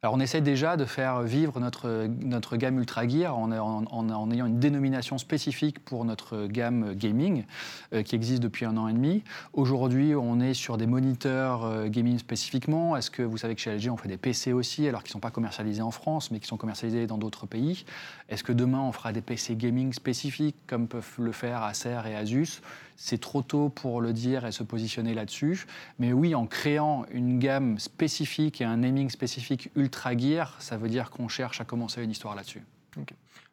Alors 0.00 0.14
on 0.14 0.20
essaie 0.20 0.40
déjà 0.40 0.76
de 0.76 0.84
faire 0.84 1.22
vivre 1.22 1.58
notre, 1.58 2.56
gamme 2.56 2.78
Ultra 2.78 3.08
Gear 3.08 3.36
en 3.36 3.50
ayant 3.50 4.46
une 4.46 4.60
dénomination 4.60 5.18
spécifique 5.18 5.80
pour 5.80 6.04
notre 6.04 6.46
gamme 6.46 6.94
gaming 6.94 7.44
euh, 7.92 8.04
qui 8.04 8.14
existe 8.14 8.40
depuis 8.40 8.64
un 8.64 8.76
an 8.76 8.86
et 8.86 8.92
demi. 8.92 9.24
Aujourd'hui, 9.54 10.14
on 10.14 10.38
est 10.38 10.54
sur 10.54 10.76
des 10.76 10.86
moniteurs 10.86 11.64
euh, 11.64 11.88
gaming 11.88 12.16
spécifiquement. 12.16 12.96
Est-ce 12.96 13.10
que 13.10 13.24
vous 13.24 13.38
savez 13.38 13.56
que 13.56 13.60
chez 13.60 13.76
LG, 13.76 13.90
on 13.90 13.96
fait 13.96 14.08
des 14.08 14.18
PC 14.18 14.52
aussi, 14.52 14.86
alors 14.86 15.02
qu'ils 15.02 15.10
ne 15.10 15.14
sont 15.14 15.20
pas 15.20 15.32
commercialisés 15.32 15.82
en 15.82 15.90
France, 15.90 16.30
mais 16.30 16.38
qui 16.38 16.46
sont 16.46 16.56
commercialisés 16.56 17.08
dans 17.08 17.18
d'autres 17.18 17.46
pays? 17.46 17.84
Est-ce 18.28 18.44
que 18.44 18.52
demain, 18.52 18.80
on 18.80 18.92
fera 18.92 19.12
des 19.12 19.20
PC 19.20 19.56
gaming 19.56 19.92
spécifiques, 19.92 20.56
comme 20.68 20.86
peuvent 20.86 21.14
le 21.18 21.32
faire 21.32 21.64
Acer 21.64 21.98
et 22.08 22.14
Asus? 22.14 22.60
C'est 23.00 23.18
trop 23.20 23.42
tôt 23.42 23.68
pour 23.68 24.00
le 24.00 24.12
dire 24.12 24.44
et 24.44 24.50
se 24.50 24.64
positionner 24.64 25.14
là-dessus. 25.14 25.66
Mais 26.00 26.12
oui, 26.12 26.34
en 26.34 26.46
créant 26.46 27.06
une 27.12 27.38
gamme 27.38 27.78
spécifique 27.78 28.60
et 28.60 28.64
un 28.64 28.78
naming 28.78 29.08
spécifique 29.08 29.70
Ultra 29.76 30.16
Gear, 30.18 30.56
ça 30.58 30.76
veut 30.76 30.88
dire 30.88 31.10
qu'on 31.10 31.28
cherche 31.28 31.60
à 31.60 31.64
commencer 31.64 32.02
une 32.02 32.10
histoire 32.10 32.34
là-dessus. 32.34 32.62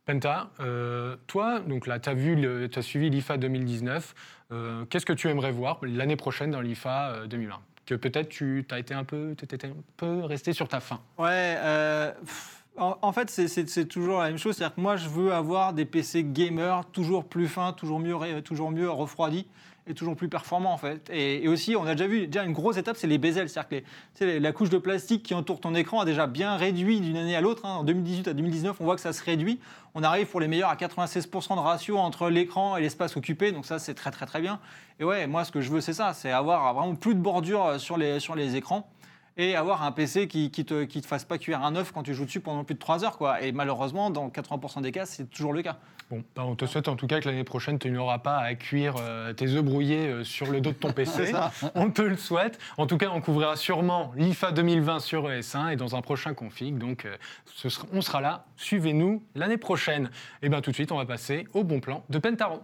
Penta, 0.06 0.50
euh, 0.60 1.16
toi, 1.28 1.60
donc 1.60 1.86
là, 1.88 2.00
tu 2.00 2.10
as, 2.10 2.14
vu 2.16 2.36
le- 2.36 2.68
t'as 2.70 2.82
suivi 2.82 3.10
l'IFA 3.10 3.38
2019. 3.38 4.14
Euh, 4.52 4.86
Qu'est-ce 4.86 5.06
que 5.06 5.14
tu 5.14 5.30
aimerais 5.30 5.52
voir 5.52 5.80
l'année 5.84 6.16
prochaine 6.16 6.52
dans 6.52 6.62
l'IFA 6.62 7.10
euh, 7.12 7.28
2020 7.28 7.60
Que 7.86 7.96
peut-être 7.96 8.30
tu 8.30 8.66
as 8.72 8.80
été 8.80 8.94
un 8.94 9.04
peu, 9.04 9.36
t'étais 9.36 9.68
un 9.68 9.74
peu 9.98 10.24
resté 10.24 10.54
sur 10.54 10.68
ta 10.68 10.80
faim? 10.80 11.00
Ouais, 11.18 11.56
euh, 11.58 12.12
pff, 12.24 12.65
en, 12.78 13.12
fait, 13.12 13.30
c'est- 13.30 13.86
toujours 13.88 14.20
la 14.20 14.28
même 14.28 14.38
chose. 14.38 14.56
C'est-à-dire 14.56 14.76
que 14.76 14.82
moi, 14.82 14.96
je 14.98 15.08
veux 15.10 15.34
avoir 15.34 15.74
des 15.74 15.86
PC 15.86 16.24
gamers 16.24 16.84
toujours 16.92 17.26
plus 17.26 17.48
fins, 17.48 17.74
toujours 17.74 18.00
mieux, 18.00 18.42
toujours 18.42 18.72
mieux 18.72 18.90
refroidis 18.90 19.46
et 19.88 19.94
toujours 19.94 20.16
plus 20.16 20.30
performants, 20.30 20.74
en 20.74 20.78
fait. 20.78 21.10
Et, 21.14 21.48
aussi, 21.48 21.76
on 21.76 21.86
a 21.86 21.94
déjà 21.94 22.08
vu, 22.08 22.26
déjà 22.26 22.44
une 22.44 22.54
grosse 22.54 22.76
étape, 22.78 22.98
c'est 22.98 23.06
les 23.06 23.20
bezels. 23.20 23.50
C'est-à-dire 23.50 23.84
que 24.20 24.26
la 24.40 24.52
couche 24.52 24.70
de 24.72 24.80
plastique 24.80 25.22
qui 25.22 25.36
entoure 25.36 25.60
ton 25.60 25.76
écran 25.76 26.00
a 26.02 26.06
déjà 26.06 26.26
bien 26.26 26.56
réduit 26.56 27.00
d'une 27.02 27.18
année 27.18 27.36
à 27.36 27.42
l'autre. 27.42 27.66
hein. 27.66 27.76
En 27.76 27.84
2018 27.84 28.28
à 28.28 28.34
2019, 28.34 28.78
on 28.80 28.84
voit 28.84 28.96
que 28.96 29.02
ça 29.02 29.14
se 29.14 29.24
réduit. 29.24 29.60
On 29.94 30.02
arrive 30.02 30.26
pour 30.28 30.40
les 30.40 30.48
meilleurs 30.48 30.70
à 30.72 30.76
96% 30.76 31.56
de 31.56 31.60
ratio 31.60 31.98
entre 31.98 32.30
l'écran 32.30 32.78
et 32.78 32.82
l'espace 32.82 33.16
occupé. 33.16 33.52
Donc 33.52 33.66
ça, 33.68 33.78
c'est 33.78 33.94
très, 33.94 34.10
très, 34.10 34.26
très 34.26 34.42
bien. 34.42 34.60
Et 35.00 35.04
ouais, 35.04 35.28
moi, 35.28 35.44
ce 35.46 35.52
que 35.52 35.62
je 35.62 35.70
veux, 35.70 35.82
c'est 35.82 35.94
ça. 35.94 36.14
C'est 36.14 36.32
avoir 36.32 36.74
vraiment 36.74 36.96
plus 36.96 37.14
de 37.14 37.20
bordure 37.20 37.80
sur 37.80 37.96
les, 37.98 38.20
sur 38.20 38.36
les 38.36 38.56
écrans 38.56 38.90
et 39.38 39.56
avoir 39.56 39.84
un 39.84 39.92
PC 39.92 40.28
qui, 40.28 40.52
qui 40.52 40.66
te, 40.66 40.84
qui 40.84 41.02
te 41.02 41.08
fasse 41.08 41.26
pas 41.26 41.38
cuire 41.38 41.64
un 41.64 41.76
œuf 41.76 41.92
quand 41.92 42.04
tu 42.04 42.14
joues 42.14 42.26
dessus 42.26 42.40
pendant 42.40 42.64
plus 42.64 42.76
de 42.76 42.80
3 42.80 43.04
heures. 43.04 43.18
Quoi. 43.18 43.42
Et 43.42 43.52
malheureusement, 43.52 44.10
dans 44.10 44.30
80% 44.30 44.82
des 44.82 44.92
cas, 44.92 45.06
c'est 45.06 45.30
toujours 45.30 45.54
le 45.54 45.62
cas. 45.62 45.78
Bon, 46.10 46.24
bah, 46.36 46.44
on 46.46 46.56
te 46.56 46.66
souhaite 46.66 46.88
en 46.88 46.96
tout 46.96 47.08
cas 47.08 47.20
que 47.20 47.28
l'année 47.28 47.44
prochaine, 47.44 47.80
tu 47.80 47.90
n'auras 47.90 48.20
pas 48.20 48.38
à 48.38 48.54
cuire 48.54 48.96
euh, 49.00 49.34
tes 49.34 49.48
œufs 49.50 49.64
brouillés 49.64 50.08
euh, 50.08 50.24
sur 50.24 50.52
le 50.52 50.62
dos 50.62 50.70
de 50.70 50.76
ton 50.76 50.94
PC. 50.94 51.34
on 51.76 51.90
te 51.90 52.04
le 52.04 52.16
souhaite. 52.16 52.60
En 52.78 52.86
tout 52.86 52.98
cas, 52.98 53.10
on 53.12 53.22
couvrira 53.22 53.56
sûrement 53.56 54.14
l'IFA 54.16 54.52
2020 54.52 55.00
sur 55.00 55.28
ES1 55.30 55.74
et 55.74 55.76
dans 55.76 55.96
un 55.96 56.02
prochain 56.02 56.34
config. 56.34 56.78
Donc, 56.78 57.06
euh, 57.06 57.16
ce 57.56 57.70
sera- 57.70 57.88
on 57.92 58.02
sera 58.02 58.22
là. 58.22 58.46
Suivez-nous 58.56 59.24
l'année 59.34 59.58
prochaine. 59.58 60.12
Et 60.44 60.50
bien, 60.50 60.62
tout 60.62 60.70
de 60.70 60.76
suite, 60.76 60.92
on 60.92 60.98
va 60.98 61.06
passer 61.06 61.48
au 61.54 61.64
bon 61.64 61.80
plan 61.80 62.04
de 62.10 62.20
Pentaro. 62.20 62.62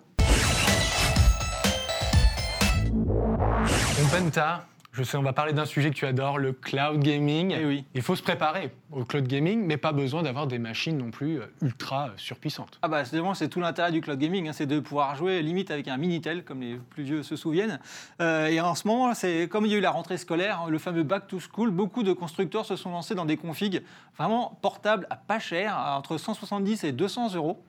Bon, 2.93 4.07
Penta, 4.11 4.65
je 4.93 5.03
sais, 5.03 5.15
on 5.15 5.23
va 5.23 5.31
parler 5.31 5.53
d'un 5.53 5.65
sujet 5.65 5.89
que 5.89 5.95
tu 5.95 6.05
adores, 6.05 6.37
le 6.37 6.51
cloud 6.51 6.99
gaming. 6.99 7.55
Eh 7.57 7.65
oui. 7.65 7.85
Il 7.95 8.01
faut 8.01 8.17
se 8.17 8.21
préparer 8.21 8.73
au 8.91 9.05
cloud 9.05 9.25
gaming, 9.25 9.63
mais 9.65 9.77
pas 9.77 9.93
besoin 9.93 10.21
d'avoir 10.21 10.47
des 10.47 10.59
machines 10.59 10.97
non 10.97 11.11
plus 11.11 11.39
euh, 11.39 11.45
ultra 11.61 12.07
euh, 12.07 12.13
surpuissantes. 12.17 12.77
Ah 12.81 12.89
bah 12.89 13.05
c'est 13.05 13.21
c'est 13.35 13.47
tout 13.47 13.61
l'intérêt 13.61 13.93
du 13.93 14.01
cloud 14.01 14.19
gaming, 14.19 14.49
hein, 14.49 14.53
c'est 14.53 14.65
de 14.65 14.81
pouvoir 14.81 15.15
jouer 15.15 15.41
limite 15.41 15.71
avec 15.71 15.87
un 15.87 15.95
Minitel, 15.95 16.43
comme 16.43 16.59
les 16.59 16.75
plus 16.75 17.03
vieux 17.03 17.23
se 17.23 17.37
souviennent. 17.37 17.79
Euh, 18.21 18.47
et 18.47 18.59
en 18.59 18.75
ce 18.75 18.85
moment, 18.85 19.13
c'est 19.13 19.47
comme 19.47 19.65
il 19.65 19.71
y 19.71 19.75
a 19.75 19.77
eu 19.77 19.81
la 19.81 19.91
rentrée 19.91 20.17
scolaire, 20.17 20.65
le 20.67 20.77
fameux 20.77 21.03
back 21.03 21.27
to 21.27 21.39
school, 21.39 21.71
beaucoup 21.71 22.03
de 22.03 22.11
constructeurs 22.11 22.65
se 22.65 22.75
sont 22.75 22.91
lancés 22.91 23.15
dans 23.15 23.25
des 23.25 23.37
configs 23.37 23.83
vraiment 24.17 24.59
portables 24.61 25.07
à 25.09 25.15
pas 25.15 25.39
cher, 25.39 25.73
à 25.73 25.97
entre 25.97 26.17
170 26.17 26.83
et 26.83 26.91
200 26.91 27.35
euros. 27.35 27.63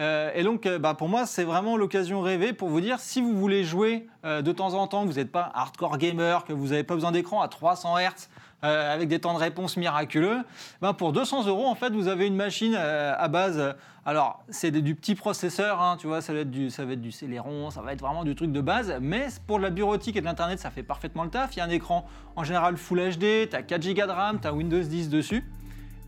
Euh, 0.00 0.30
et 0.34 0.44
donc, 0.44 0.66
euh, 0.66 0.78
bah, 0.78 0.94
pour 0.94 1.08
moi, 1.08 1.26
c'est 1.26 1.44
vraiment 1.44 1.76
l'occasion 1.76 2.20
rêvée 2.20 2.52
pour 2.52 2.68
vous 2.68 2.80
dire, 2.80 3.00
si 3.00 3.20
vous 3.20 3.36
voulez 3.36 3.64
jouer 3.64 4.06
euh, 4.24 4.42
de 4.42 4.52
temps 4.52 4.74
en 4.74 4.86
temps, 4.86 5.04
vous 5.04 5.14
n'êtes 5.14 5.32
pas 5.32 5.50
hardcore 5.54 5.98
gamer, 5.98 6.44
que 6.44 6.52
vous 6.52 6.68
n'avez 6.68 6.84
pas 6.84 6.94
besoin 6.94 7.12
d'écran 7.12 7.42
à 7.42 7.48
300 7.48 7.96
Hz, 7.98 8.28
avec 8.62 9.08
des 9.08 9.20
temps 9.20 9.34
de 9.34 9.38
réponse 9.38 9.76
miraculeux, 9.76 10.38
ben 10.82 10.92
pour 10.92 11.12
200 11.12 11.46
euros, 11.46 11.66
en 11.66 11.76
fait, 11.76 11.90
vous 11.90 12.08
avez 12.08 12.26
une 12.26 12.34
machine 12.34 12.74
à 12.74 13.28
base. 13.28 13.76
alors, 14.04 14.42
c'est 14.48 14.72
du 14.72 14.96
petit 14.96 15.14
processeur, 15.14 15.80
hein, 15.80 15.96
tu 15.96 16.08
vois, 16.08 16.20
ça 16.20 16.32
va, 16.32 16.40
être 16.40 16.50
du, 16.50 16.68
ça 16.68 16.82
Celeron, 17.12 17.70
ça 17.70 17.82
va 17.82 17.92
être 17.92 18.00
vraiment 18.00 18.24
du 18.24 18.34
truc 18.34 18.50
de 18.50 18.60
base, 18.60 18.96
mais 19.00 19.28
pour 19.46 19.58
de 19.58 19.62
la 19.62 19.70
bureautique 19.70 20.16
et 20.16 20.20
l'Internet, 20.20 20.58
ça 20.58 20.70
fait 20.70 20.82
parfaitement 20.82 21.22
le 21.22 21.30
taf. 21.30 21.54
Il 21.54 21.60
y 21.60 21.62
a 21.62 21.66
un 21.66 21.70
écran 21.70 22.04
en 22.34 22.42
général 22.42 22.76
Full 22.76 22.98
HD, 22.98 23.48
tu 23.48 23.54
as 23.54 23.62
4 23.62 23.94
Go 23.94 24.06
de 24.06 24.10
RAM, 24.10 24.40
tu 24.40 24.48
as 24.48 24.52
Windows 24.52 24.82
10 24.82 25.08
dessus. 25.08 25.44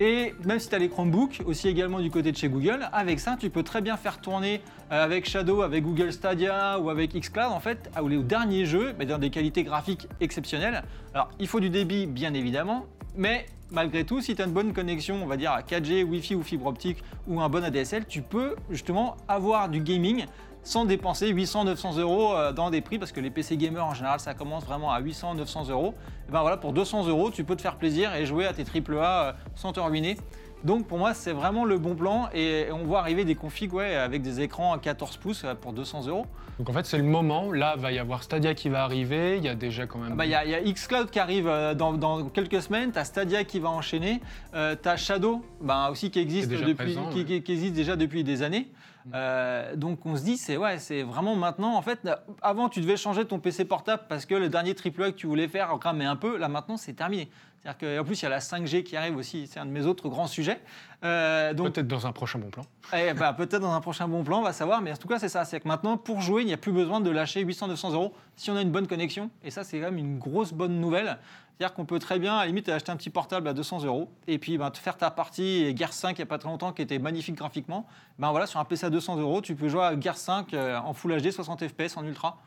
Et 0.02 0.34
même 0.46 0.58
si 0.58 0.70
tu 0.70 0.74
as 0.74 0.78
les 0.78 0.88
Chromebooks, 0.88 1.42
aussi 1.44 1.68
également 1.68 2.00
du 2.00 2.10
côté 2.10 2.32
de 2.32 2.36
chez 2.36 2.48
Google, 2.48 2.88
avec 2.90 3.20
ça, 3.20 3.36
tu 3.38 3.50
peux 3.50 3.62
très 3.62 3.82
bien 3.82 3.98
faire 3.98 4.18
tourner 4.22 4.62
euh, 4.90 5.04
avec 5.04 5.28
Shadow, 5.28 5.60
avec 5.60 5.84
Google 5.84 6.10
Stadia 6.10 6.78
ou 6.80 6.88
avec 6.88 7.12
Xcloud, 7.14 7.52
en 7.52 7.60
fait, 7.60 7.90
à- 7.94 8.02
au 8.02 8.08
dernier 8.08 8.64
jeu, 8.64 8.94
mais 8.98 9.04
dans 9.04 9.18
des 9.18 9.28
qualités 9.28 9.62
graphiques 9.62 10.08
exceptionnelles. 10.20 10.82
Alors, 11.12 11.28
il 11.38 11.46
faut 11.46 11.60
du 11.60 11.68
débit, 11.68 12.06
bien 12.06 12.32
évidemment, 12.32 12.86
mais 13.14 13.44
malgré 13.70 14.04
tout, 14.04 14.22
si 14.22 14.34
tu 14.34 14.40
as 14.40 14.46
une 14.46 14.52
bonne 14.52 14.72
connexion, 14.72 15.20
on 15.22 15.26
va 15.26 15.36
dire 15.36 15.52
à 15.52 15.60
4G, 15.60 16.02
Wi-Fi 16.02 16.34
ou 16.34 16.42
fibre 16.42 16.64
optique 16.66 17.04
ou 17.28 17.42
un 17.42 17.50
bon 17.50 17.62
ADSL, 17.62 18.06
tu 18.06 18.22
peux 18.22 18.56
justement 18.70 19.18
avoir 19.28 19.68
du 19.68 19.80
gaming 19.80 20.24
sans 20.62 20.84
dépenser 20.84 21.28
800, 21.28 21.64
900 21.64 21.96
euros 21.98 22.34
euh, 22.34 22.52
dans 22.52 22.70
des 22.70 22.80
prix, 22.82 22.98
parce 22.98 23.12
que 23.12 23.20
les 23.20 23.30
PC 23.30 23.56
gamers 23.56 23.84
en 23.86 23.94
général, 23.94 24.20
ça 24.20 24.34
commence 24.34 24.64
vraiment 24.64 24.92
à 24.92 25.00
800, 25.00 25.34
900 25.34 25.68
euros. 25.70 25.94
Et 26.30 26.32
ben 26.32 26.42
voilà, 26.42 26.56
pour 26.56 26.72
200 26.72 27.08
euros, 27.08 27.32
tu 27.32 27.42
peux 27.42 27.56
te 27.56 27.60
faire 27.60 27.74
plaisir 27.74 28.14
et 28.14 28.24
jouer 28.24 28.46
à 28.46 28.52
tes 28.52 28.62
AAA 28.62 29.02
euh, 29.02 29.32
sans 29.56 29.72
te 29.72 29.80
ruiner. 29.80 30.16
Donc 30.64 30.86
pour 30.86 30.98
moi, 30.98 31.14
c'est 31.14 31.32
vraiment 31.32 31.64
le 31.64 31.78
bon 31.78 31.94
plan 31.94 32.28
et 32.34 32.66
on 32.72 32.84
voit 32.84 32.98
arriver 33.00 33.24
des 33.24 33.34
configs 33.34 33.72
ouais, 33.72 33.94
avec 33.96 34.20
des 34.20 34.40
écrans 34.42 34.72
à 34.74 34.78
14 34.78 35.16
pouces 35.16 35.44
euh, 35.44 35.54
pour 35.54 35.72
200 35.72 36.06
euros. 36.08 36.26
Donc 36.58 36.68
en 36.68 36.72
fait, 36.74 36.84
c'est 36.84 36.98
le 36.98 37.04
moment. 37.04 37.50
Là, 37.52 37.76
va 37.76 37.92
y 37.92 37.98
avoir 37.98 38.22
Stadia 38.22 38.52
qui 38.54 38.68
va 38.68 38.84
arriver. 38.84 39.38
Il 39.38 39.44
y 39.44 39.48
a 39.48 39.54
déjà 39.54 39.86
quand 39.86 39.98
même. 39.98 40.14
Bah, 40.14 40.26
Il 40.26 40.30
y, 40.30 40.34
a- 40.34 40.44
il 40.44 40.50
y 40.50 40.54
a 40.54 40.60
xCloud 40.60 41.10
qui 41.10 41.18
arrive 41.18 41.48
euh, 41.48 41.72
dans, 41.74 41.94
dans 41.94 42.24
quelques 42.28 42.60
semaines, 42.60 42.92
tu 42.92 42.98
as 42.98 43.04
Stadia 43.04 43.44
qui 43.44 43.58
va 43.58 43.70
enchaîner, 43.70 44.20
euh, 44.54 44.76
tu 44.80 44.86
as 44.88 44.96
Shadow 44.98 45.42
bah, 45.62 45.88
aussi 45.90 46.10
qui 46.10 46.18
existe, 46.18 46.48
déjà 46.48 46.66
depuis, 46.66 46.74
présent, 46.94 47.08
qui, 47.08 47.20
ouais. 47.20 47.24
qui- 47.24 47.42
qui 47.42 47.52
existe 47.52 47.72
déjà 47.74 47.96
depuis 47.96 48.22
des 48.24 48.42
années. 48.42 48.68
Euh, 49.14 49.74
donc 49.76 50.04
on 50.04 50.14
se 50.14 50.22
dit, 50.22 50.36
c'est 50.36 50.58
ouais, 50.58 50.78
c'est 50.78 51.02
vraiment 51.02 51.34
maintenant. 51.34 51.74
En 51.74 51.80
fait, 51.80 52.00
avant, 52.42 52.68
tu 52.68 52.82
devais 52.82 52.98
changer 52.98 53.24
ton 53.24 53.38
PC 53.38 53.64
portable 53.64 54.02
parce 54.10 54.26
que 54.26 54.34
le 54.34 54.50
dernier 54.50 54.74
AAA 54.74 55.12
que 55.12 55.16
tu 55.16 55.26
voulais 55.26 55.48
faire 55.48 55.74
cramait 55.80 56.04
un 56.04 56.16
peu. 56.16 56.36
Là 56.36 56.48
maintenant, 56.48 56.76
c'est 56.76 56.92
terminé. 56.92 57.30
C'est-à-dire 57.62 57.98
qu'en 57.98 58.04
plus, 58.04 58.20
il 58.20 58.22
y 58.22 58.26
a 58.26 58.30
la 58.30 58.38
5G 58.38 58.82
qui 58.82 58.96
arrive 58.96 59.16
aussi. 59.16 59.46
C'est 59.46 59.60
un 59.60 59.66
de 59.66 59.70
mes 59.70 59.84
autres 59.84 60.08
grands 60.08 60.26
sujets. 60.26 60.60
Euh, 61.04 61.52
Peut-être 61.52 61.86
dans 61.86 62.06
un 62.06 62.12
prochain 62.12 62.38
bon 62.38 62.48
plan. 62.48 62.62
eh 62.96 63.12
ben, 63.12 63.34
peut-être 63.34 63.60
dans 63.60 63.72
un 63.74 63.80
prochain 63.82 64.08
bon 64.08 64.24
plan, 64.24 64.38
on 64.38 64.42
va 64.42 64.54
savoir. 64.54 64.80
Mais 64.80 64.92
en 64.92 64.96
tout 64.96 65.08
cas, 65.08 65.18
c'est 65.18 65.28
ça. 65.28 65.44
C'est 65.44 65.60
que 65.60 65.68
maintenant, 65.68 65.98
pour 65.98 66.22
jouer, 66.22 66.42
il 66.42 66.46
n'y 66.46 66.54
a 66.54 66.56
plus 66.56 66.72
besoin 66.72 67.00
de 67.00 67.10
lâcher 67.10 67.44
800-900 67.44 67.92
euros 67.92 68.14
si 68.36 68.50
on 68.50 68.56
a 68.56 68.62
une 68.62 68.70
bonne 68.70 68.86
connexion. 68.86 69.30
Et 69.44 69.50
ça, 69.50 69.62
c'est 69.62 69.78
quand 69.78 69.86
même 69.86 69.98
une 69.98 70.18
grosse 70.18 70.54
bonne 70.54 70.80
nouvelle. 70.80 71.18
C'est-à-dire 71.58 71.74
qu'on 71.74 71.84
peut 71.84 71.98
très 71.98 72.18
bien, 72.18 72.36
à 72.36 72.40
la 72.40 72.46
limite, 72.46 72.70
acheter 72.70 72.90
un 72.92 72.96
petit 72.96 73.10
portable 73.10 73.46
à 73.46 73.52
200 73.52 73.84
euros 73.84 74.10
et 74.26 74.38
puis 74.38 74.56
ben, 74.56 74.70
te 74.70 74.78
faire 74.78 74.96
ta 74.96 75.10
partie 75.10 75.64
et 75.64 75.76
Gears 75.76 75.92
5 75.92 76.16
il 76.16 76.20
n'y 76.20 76.22
a 76.22 76.26
pas 76.26 76.38
très 76.38 76.48
longtemps 76.48 76.72
qui 76.72 76.80
était 76.80 76.98
magnifique 76.98 77.34
graphiquement. 77.34 77.86
Ben 78.18 78.30
voilà, 78.30 78.46
sur 78.46 78.58
un 78.60 78.64
PC 78.64 78.86
à 78.86 78.90
200 78.90 79.18
euros, 79.18 79.42
tu 79.42 79.54
peux 79.54 79.68
jouer 79.68 79.82
à 79.82 80.00
Gears 80.00 80.16
5 80.16 80.54
euh, 80.54 80.78
en 80.78 80.94
Full 80.94 81.20
HD, 81.20 81.30
60 81.30 81.68
FPS, 81.68 81.98
en 81.98 82.06
ultra. 82.06 82.38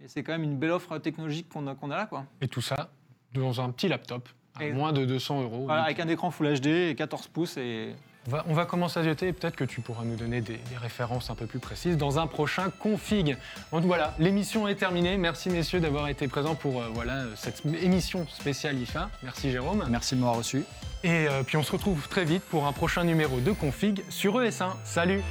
Et 0.00 0.06
c'est 0.06 0.22
quand 0.22 0.30
même 0.30 0.44
une 0.44 0.56
belle 0.56 0.70
offre 0.70 0.98
technologique 0.98 1.48
qu'on 1.48 1.66
a, 1.66 1.72
a 1.72 1.88
là, 1.88 2.06
quoi. 2.06 2.26
Et 2.40 2.46
tout 2.46 2.60
ça 2.60 2.90
dans 3.34 3.60
un 3.60 3.70
petit 3.70 3.88
laptop 3.88 4.28
à 4.60 4.66
Et- 4.66 4.72
moins 4.72 4.92
de 4.92 5.04
200 5.04 5.42
euros. 5.42 5.64
Voilà, 5.66 5.82
avec 5.84 6.00
un 6.00 6.08
écran 6.08 6.30
Full 6.30 6.60
HD 6.60 6.66
et 6.90 6.94
14 6.94 7.28
pouces 7.28 7.56
et 7.56 7.94
on, 8.26 8.30
va, 8.30 8.44
on 8.48 8.52
va 8.54 8.66
commencer 8.66 9.00
à 9.00 9.02
jeter 9.02 9.28
et 9.28 9.32
peut-être 9.32 9.56
que 9.56 9.64
tu 9.64 9.80
pourras 9.80 10.04
nous 10.04 10.16
donner 10.16 10.40
des, 10.40 10.58
des 10.70 10.76
références 10.76 11.30
un 11.30 11.34
peu 11.34 11.46
plus 11.46 11.58
précises 11.58 11.96
dans 11.96 12.18
un 12.18 12.26
prochain 12.26 12.70
config. 12.78 13.36
Donc 13.72 13.84
voilà, 13.84 14.14
l'émission 14.18 14.68
est 14.68 14.74
terminée. 14.74 15.16
Merci 15.16 15.48
messieurs 15.50 15.80
d'avoir 15.80 16.08
été 16.08 16.28
présents 16.28 16.54
pour 16.54 16.82
euh, 16.82 16.88
voilà, 16.92 17.24
cette 17.36 17.64
émission 17.82 18.26
spéciale 18.28 18.78
IFA. 18.78 19.08
Merci 19.22 19.50
Jérôme. 19.50 19.84
Merci 19.88 20.14
de 20.16 20.20
m'avoir 20.20 20.36
reçu. 20.36 20.64
Et 21.02 21.26
euh, 21.28 21.42
puis 21.42 21.56
on 21.56 21.62
se 21.62 21.72
retrouve 21.72 22.08
très 22.08 22.26
vite 22.26 22.42
pour 22.42 22.66
un 22.66 22.72
prochain 22.72 23.04
numéro 23.04 23.40
de 23.40 23.52
config 23.52 24.02
sur 24.10 24.38
ES1. 24.38 24.72
Salut 24.84 25.22